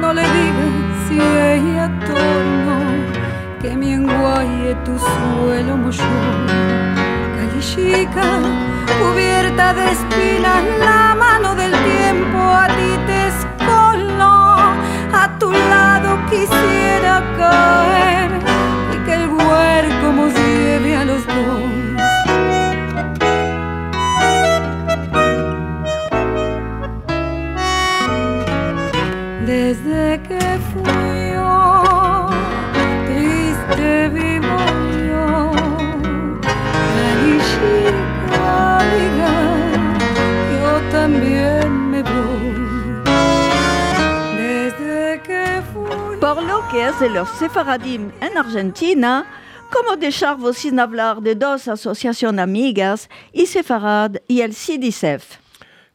No 0.00 0.12
le 0.12 0.22
digas 0.22 1.08
si 1.08 1.20
ella 1.20 1.90
torno, 2.06 2.76
que 3.60 3.76
mi 3.76 3.92
enguaye 3.92 4.74
tu 4.84 4.98
suelo 4.98 5.76
molló. 5.76 6.04
Calichica, 7.36 8.28
cubierta 9.00 9.74
de 9.74 9.92
espinas, 9.92 10.64
la 10.80 11.14
mano 11.14 11.54
del 11.54 11.72
tiempo 11.72 12.38
a 12.38 12.66
ti 12.68 12.90
te 13.06 13.28
escoló. 13.28 14.56
A 15.22 15.36
tu 15.38 15.50
lado 15.52 16.18
quisiera 16.30 17.22
caer 17.38 18.30
y 18.94 19.04
que 19.04 19.14
el 19.14 19.28
huerco 19.28 20.12
nos 20.12 20.34
lleve 20.34 20.96
a 20.96 21.04
los 21.04 21.26
dos. 21.26 21.79
Mes 46.90 47.00
de 47.00 47.08
los 47.08 47.28
sefaradim 47.38 48.10
en 48.20 48.36
Argentina, 48.36 49.24
como 49.70 49.96
de 49.96 50.10
charvos 50.10 50.58
sin 50.58 50.78
hablar 50.78 51.20
de 51.20 51.34
dos 51.34 51.68
asociaciones 51.68 52.42
amigas, 52.42 53.08
y 53.32 53.46
Sefarad 53.46 54.16
y 54.28 54.40
el 54.40 54.54
CIDICEF. 54.54 55.38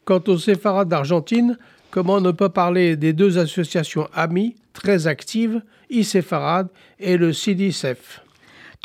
Quant 0.06 0.24
aux 0.28 0.38
séfarades 0.38 0.88
d'Argentine, 0.88 1.58
comment 1.92 2.22
ne 2.22 2.32
pas 2.32 2.50
parler 2.50 2.96
des 2.96 3.14
deux 3.14 3.38
associations 3.38 4.08
amies 4.14 4.56
très 4.74 5.08
actives, 5.08 5.62
ICEFARAD 5.90 6.70
et 7.00 7.18
le 7.18 7.34
CIDICEF 7.34 8.25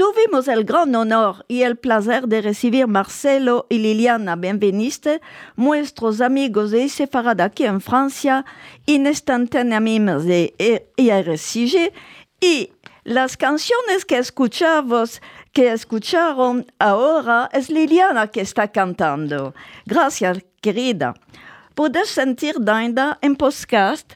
Tuvimos 0.00 0.48
el 0.48 0.64
gran 0.64 0.94
honor 0.94 1.44
y 1.46 1.60
el 1.60 1.76
placer 1.76 2.26
de 2.26 2.40
recibir 2.40 2.86
Marcelo 2.86 3.66
y 3.68 3.76
Liliana 3.76 4.34
Benveniste, 4.34 5.20
nuestros 5.56 6.22
amigos 6.22 6.70
de 6.70 6.88
Sefarad 6.88 7.38
aquí 7.42 7.66
en 7.66 7.82
Francia, 7.82 8.46
instantáneamente 8.86 10.24
de 10.24 10.90
IRCG, 10.96 11.92
y 12.40 12.72
las 13.04 13.36
canciones 13.36 14.06
que 14.06 14.16
escuchamos, 14.16 15.20
que 15.52 15.70
escucharon 15.70 16.72
ahora, 16.78 17.50
es 17.52 17.68
Liliana 17.68 18.28
que 18.28 18.40
está 18.40 18.72
cantando. 18.72 19.54
Gracias, 19.84 20.38
querida. 20.62 21.12
Puedes 21.74 22.08
sentir 22.08 22.54
Dinda 22.58 23.18
en 23.20 23.36
podcast 23.36 24.14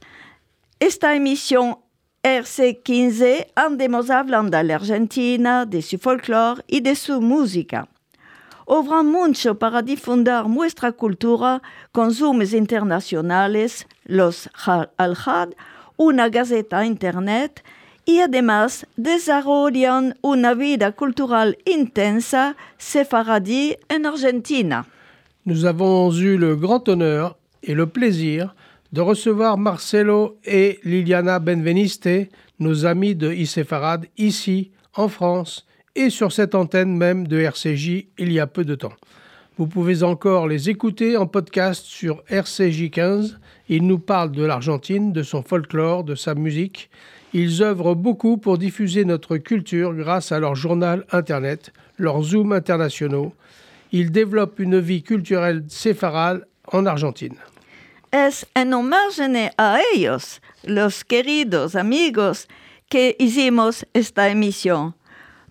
esta 0.81 1.15
emisión 1.15 1.84
RC15 2.25 3.49
andemos 3.55 4.09
hablando 4.09 4.57
de 4.57 4.65
la 4.65 5.67
de 5.67 5.83
su 5.83 5.99
folclore 5.99 6.63
y 6.67 6.81
de 6.81 6.95
su 6.95 7.21
música. 7.21 7.87
Obran 8.65 9.05
mucho 9.05 9.59
para 9.59 9.83
difundir 9.83 10.47
nuestra 10.49 10.93
cultura 10.93 11.61
con 11.93 12.15
Zooms 12.15 12.55
internacionales, 12.55 13.87
los 14.07 14.49
Al-Had, 14.97 15.51
una 15.99 16.31
gaceta 16.31 16.87
internet 16.87 17.63
y 18.07 18.21
además 18.21 18.87
desarrollan 18.97 20.17
una 20.23 20.55
vida 20.55 20.93
cultural 20.93 21.59
intensa 21.67 22.57
sefaradí 22.79 23.77
en 23.91 24.07
Argentina. 24.07 24.87
Nous 25.45 25.67
avons 25.67 26.19
eu 26.23 26.39
le 26.39 26.57
grand 26.57 26.89
honneur 26.89 27.37
et 27.63 27.75
le 27.75 27.87
plaisir 27.87 28.55
de 28.95 29.01
recevoir 29.01 29.59
Marcelo 29.59 30.39
et 30.45 30.79
Liliana 30.85 31.41
Benveniste, 31.41 32.09
nos 32.61 32.87
amis 32.87 33.17
de 33.17 33.33
Isefarad, 33.33 34.07
ici, 34.19 34.71
en 34.95 35.09
France, 35.09 35.67
et 35.97 36.11
sur 36.11 36.31
cette 36.31 36.55
antenne 36.55 36.97
même 36.97 37.27
de 37.27 37.41
RCJ 37.41 38.07
il 38.19 38.33
y 38.33 38.39
a 38.39 38.47
peu 38.47 38.65
de 38.65 38.77
temps. 38.77 38.93
Vous 39.59 39.67
pouvez 39.67 40.05
encore 40.05 40.47
les 40.47 40.71
écouter 40.71 41.17
en 41.17 41.27
podcast 41.27 41.85
sur 41.85 42.23
RCJ 42.29 42.91
15. 42.91 43.41
Ils 43.69 43.85
nous 43.85 43.99
parlent 43.99 44.31
de 44.31 44.45
l'Argentine, 44.45 45.13
de 45.13 45.25
son 45.25 45.43
folklore, 45.43 46.05
de 46.05 46.15
sa 46.15 46.37
musique. 46.37 46.89
Ils 47.33 47.65
œuvrent 47.65 47.97
beaucoup 47.97 48.37
pour 48.37 48.59
diffuser 48.59 49.05
notre 49.05 49.39
culture 49.39 49.93
grâce 49.93 50.31
à 50.31 50.39
leur 50.39 50.55
journal 50.55 51.05
internet, 51.11 51.73
leurs 51.99 52.23
Zoom 52.23 52.53
internationaux. 52.53 53.35
Ils 53.91 54.13
développent 54.13 54.61
une 54.61 54.79
vie 54.79 55.03
culturelle 55.03 55.65
séfarade 55.67 56.47
en 56.73 56.87
Argentine. 56.87 57.35
Es 58.15 58.47
en 58.55 58.73
homenaje 58.73 59.51
a 59.59 59.81
ellos, 59.93 60.41
los 60.63 61.03
queridos 61.05 61.75
amigos, 61.75 62.47
que 62.89 63.17
hicimos 63.19 63.87
esta 63.93 64.29
emisión. 64.29 64.95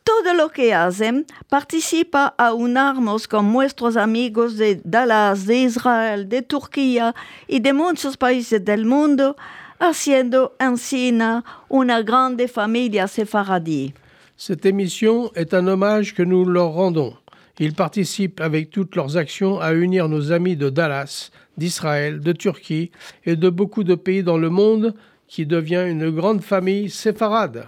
Todo 0.05 0.33
lo 0.33 0.49
que 0.49 0.73
hacen 0.73 1.25
participa 1.49 2.33
a 2.37 2.53
unarnos 2.53 3.27
con 3.27 3.51
nuestros 3.51 3.97
amigos 3.97 4.55
de 4.57 4.79
Dallas, 4.85 5.45
de 5.45 5.57
Israel, 5.63 6.29
de 6.29 6.41
Turquía 6.41 7.13
y 7.47 7.59
de 7.59 7.73
muchos 7.73 8.15
países 8.15 8.63
del 8.63 8.85
mundo, 8.85 9.35
haciendo 9.79 10.55
en 10.57 10.77
Sina 10.77 11.43
una 11.67 12.01
grande 12.01 12.47
familia 12.47 13.09
sefaradí. 13.09 13.93
Cette 14.37 14.65
émission 14.65 15.31
est 15.35 15.53
un 15.53 15.67
hommage 15.67 16.13
que 16.13 16.23
nous 16.23 16.45
leur 16.45 16.71
rendons. 16.71 17.13
Ils 17.59 17.75
participent 17.75 18.41
avec 18.41 18.71
toutes 18.71 18.95
leurs 18.95 19.15
actions 19.15 19.59
à 19.59 19.73
unir 19.73 20.09
nos 20.09 20.31
amis 20.31 20.55
de 20.55 20.69
Dallas, 20.69 21.29
d'Israël, 21.57 22.19
de 22.19 22.31
Turquie 22.31 22.91
et 23.25 23.35
de 23.35 23.49
beaucoup 23.49 23.83
de 23.83 23.95
pays 23.95 24.23
dans 24.23 24.37
le 24.37 24.49
monde 24.49 24.93
qui 25.27 25.45
devient 25.45 25.85
une 25.87 26.09
grande 26.09 26.41
famille 26.41 26.89
séfarade. 26.89 27.67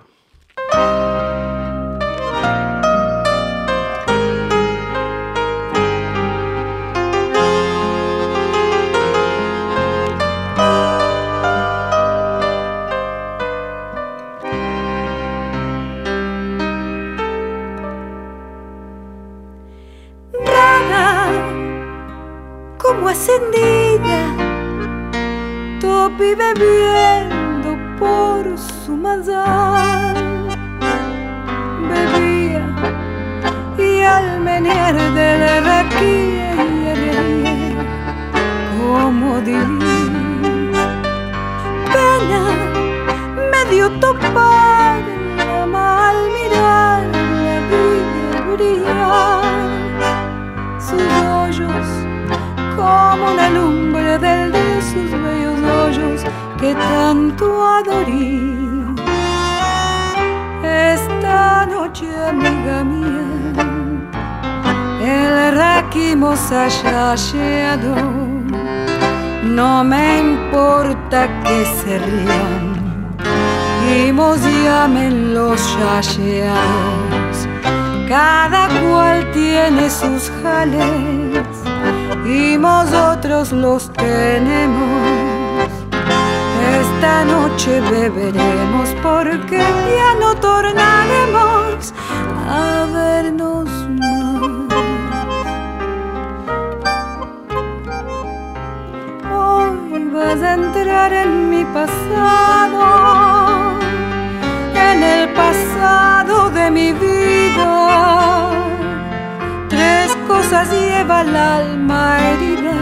Lleva 111.06 111.22
el 111.22 111.36
alma 111.36 112.18
herida, 112.20 112.78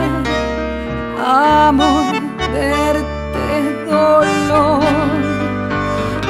amor, 1.68 2.14
verte, 2.54 3.46
dolor. 3.86 4.84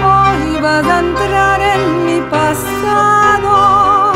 Hoy 0.02 0.62
vas 0.62 0.86
a 0.88 1.00
entrar 1.00 1.62
en 1.62 2.06
mi 2.06 2.20
pasado, 2.32 4.14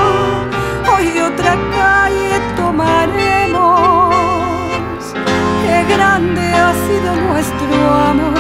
hoy 0.92 1.20
otra 1.20 1.56
calle 1.78 2.40
tomaremos. 2.56 4.16
Qué 5.64 5.78
grande 5.94 6.42
ha 6.42 6.74
sido 6.88 7.16
nuestro 7.28 7.74
amor, 8.10 8.40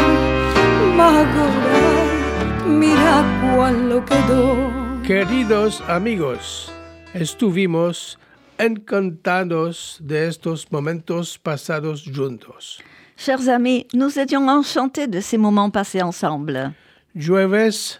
mira 2.65 3.23
cuán 3.41 3.89
lo 3.89 4.03
quedó. 4.03 4.71
Queridos 5.03 5.83
amigos, 5.87 6.71
estuvimos 7.13 8.17
encantados 8.59 9.97
de 10.01 10.27
estos 10.27 10.71
momentos 10.71 11.37
pasados 11.37 12.03
juntos. 12.03 12.81
Chers 13.17 13.47
amis, 13.47 13.87
nous 13.93 14.19
étions 14.19 14.47
enchantés 14.47 15.07
de 15.07 15.21
ces 15.21 15.37
moments 15.37 15.71
passés 15.71 16.01
ensemble. 16.01 16.73
Jueves 17.15 17.99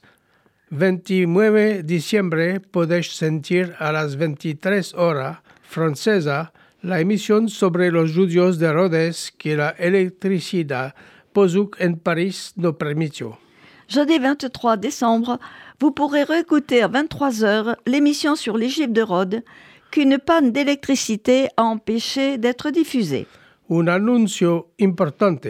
29 0.72 1.84
diciembre 1.84 2.60
podéis 2.72 3.16
sentir 3.16 3.74
a 3.80 3.92
las 3.92 4.16
23 4.16 4.94
horas 4.96 5.38
francesa 5.64 6.52
la 6.84 7.00
emisión 7.00 7.50
sobre 7.50 7.90
los 7.90 8.14
judíos 8.14 8.60
de 8.60 8.72
Rhodes 8.72 9.32
que 9.38 9.56
la 9.56 9.72
electricidad 9.72 10.94
Pozuk 11.34 11.78
en 11.80 11.98
París 11.98 12.54
no 12.56 12.78
permitió. 12.78 13.40
Jeudi 13.88 14.20
23 14.20 14.78
décembre, 14.78 15.40
vous 15.80 15.92
pourrez 15.92 16.24
réécouter 16.24 16.84
à 16.84 16.90
23h 16.90 17.76
l'émission 17.86 18.36
sur 18.36 18.58
l'Égypte 18.58 18.94
de 18.94 19.02
Rhodes 19.02 19.44
qu'une 19.92 20.18
panne 20.18 20.52
d'électricité 20.52 21.48
a 21.58 21.64
empêché 21.64 22.38
d'être 22.38 22.70
diffusée. 22.72 23.28
Un 23.70 23.88
anuncio 23.88 24.72
importante. 24.80 25.48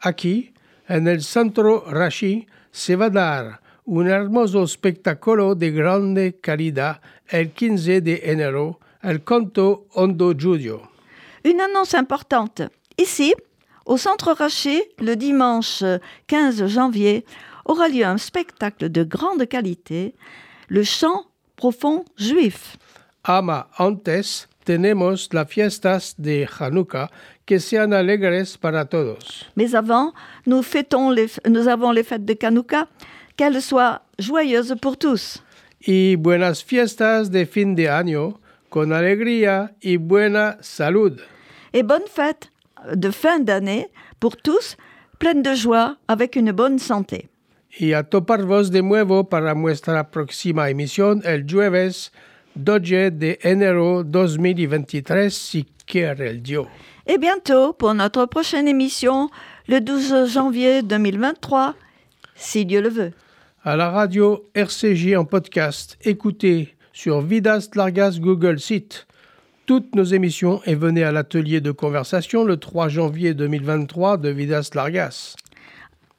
Aquí, 0.00 0.52
en 0.88 1.06
el 1.06 1.22
Centro 1.22 1.84
Rashi, 1.86 2.46
se 2.70 2.94
va 2.94 3.06
a 3.06 3.10
dar 3.10 3.60
un 3.86 4.06
hermoso 4.06 4.62
espectáculo 4.64 5.54
de 5.54 5.70
grande 5.70 6.38
calidad 6.40 7.00
el 7.28 7.52
15 7.52 8.00
de 8.00 8.20
enero, 8.24 8.78
el 9.02 9.22
Conto 9.22 9.86
Hondo 9.94 10.32
Giudio. 10.34 10.82
Une 11.44 11.60
annonce 11.60 11.94
importante. 11.94 12.62
Ici, 12.98 13.34
au 13.84 13.96
Centre 13.96 14.32
Raché, 14.32 14.90
le 14.98 15.16
dimanche 15.16 15.84
15 16.26 16.66
janvier, 16.66 17.24
aura 17.64 17.88
lieu 17.88 18.04
un 18.04 18.18
spectacle 18.18 18.90
de 18.90 19.04
grande 19.04 19.46
qualité, 19.46 20.14
le 20.68 20.82
chant 20.82 21.24
profond 21.56 22.04
juif. 22.16 22.76
Ama 23.28 23.68
antes 23.76 24.48
tenemos 24.62 25.28
las 25.32 25.48
fiestas 25.48 26.14
de 26.16 26.46
Hanukkah 26.46 27.10
que 27.44 27.58
sean 27.58 27.92
alegres 27.92 28.56
para 28.56 28.84
todos. 28.84 29.46
Mais 29.56 29.74
avant, 29.74 30.14
nous, 30.46 30.62
fêtons 30.62 31.10
les, 31.10 31.40
nous 31.48 31.66
avons 31.66 31.90
les 31.90 32.04
fêtes 32.04 32.24
de 32.24 32.34
Kanouka, 32.34 32.86
qu'elles 33.36 33.60
soient 33.62 34.02
joyeuses 34.20 34.76
pour 34.80 34.96
tous. 34.96 35.42
Y 35.80 36.14
buenas 36.16 36.62
fiestas 36.62 37.30
de 37.30 37.46
fin 37.46 37.74
de 37.74 37.88
año 37.88 38.40
con 38.68 38.92
alegría 38.92 39.74
y 39.80 39.96
buena 39.96 40.58
salud. 40.60 41.20
Et 41.72 41.82
bonne 41.82 42.06
fête 42.06 42.52
de 42.94 43.10
fin 43.10 43.40
d'année 43.40 43.88
pour 44.20 44.36
tous, 44.36 44.76
pleine 45.18 45.42
de 45.42 45.54
joie, 45.54 45.96
avec 46.06 46.36
une 46.36 46.52
bonne 46.52 46.78
santé. 46.78 47.28
Y 47.78 47.92
a 47.92 48.04
toparvos 48.04 48.70
de 48.70 48.82
nuevo 48.82 49.28
para 49.28 49.54
nuestra 49.54 50.10
próxima 50.10 50.70
emisión 50.70 51.22
el 51.24 51.44
jueves 51.44 52.12
12 52.56 53.10
de 53.10 53.38
enero 53.42 54.02
2023 54.02 55.30
si 55.30 55.66
quiere 55.86 56.30
el 56.30 56.42
Dios. 56.42 56.66
Et 57.06 57.18
bientôt 57.18 57.72
pour 57.72 57.94
notre 57.94 58.26
prochaine 58.26 58.66
émission, 58.66 59.30
le 59.68 59.80
12 59.80 60.32
janvier 60.32 60.82
2023, 60.82 61.74
si 62.34 62.64
Dieu 62.64 62.80
le 62.80 62.88
veut. 62.88 63.12
À 63.64 63.76
la 63.76 63.90
radio 63.90 64.44
RCJ 64.54 65.16
en 65.16 65.24
podcast, 65.24 65.98
écoutez 66.02 66.74
sur 66.92 67.20
Vidas 67.20 67.68
Largas 67.74 68.18
Google 68.18 68.58
Site 68.58 69.06
toutes 69.66 69.94
nos 69.94 70.04
émissions 70.04 70.62
et 70.64 70.76
venez 70.76 71.02
à 71.02 71.12
l'atelier 71.12 71.60
de 71.60 71.72
conversation 71.72 72.44
le 72.44 72.56
3 72.56 72.88
janvier 72.88 73.34
2023 73.34 74.16
de 74.16 74.28
Vidas 74.30 74.70
Largas. 74.74 75.34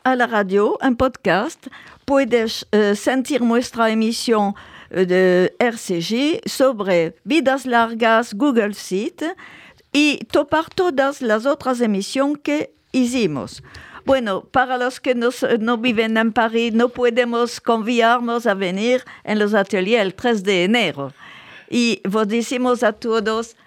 A 0.04 0.16
la 0.16 0.28
radio, 0.28 0.78
un 0.82 0.94
podcast, 0.94 1.70
puedes 2.06 2.66
eh, 2.74 2.94
sentir 2.94 3.44
nuestra 3.44 3.90
eh, 3.90 4.54
de 4.90 5.56
RCG 5.60 6.42
sobre 6.50 7.16
vidas 7.24 7.66
largas 7.66 8.34
Google 8.34 8.74
Site 8.74 9.36
y 9.92 10.20
topar 10.32 10.70
todas 10.74 11.22
las 11.22 11.46
otras 11.46 11.82
emisiones 11.82 12.40
que 12.44 12.74
hicimos. 12.92 13.64
Bueno, 14.06 14.46
para 14.46 14.78
los 14.78 15.00
que 15.02 15.16
nos- 15.16 15.46
no 15.60 15.78
viven 15.78 16.16
en 16.18 16.32
París, 16.32 16.74
no 16.74 16.90
podemos 16.90 17.60
conviarnos 17.60 18.46
a 18.48 18.54
venir 18.54 19.04
en 19.24 19.38
los 19.40 19.54
ateliers 19.54 20.02
el 20.02 20.14
3 20.14 20.44
de 20.44 20.64
enero. 20.64 21.14
Y 21.70 22.02
vos 22.08 22.28
decimos 22.28 22.84
a 22.84 22.94
todos, 22.94 23.58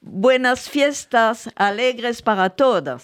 buenas 0.00 0.70
fiestas 0.70 1.50
alegres 1.56 2.22
para 2.22 2.48
todos. 2.48 3.02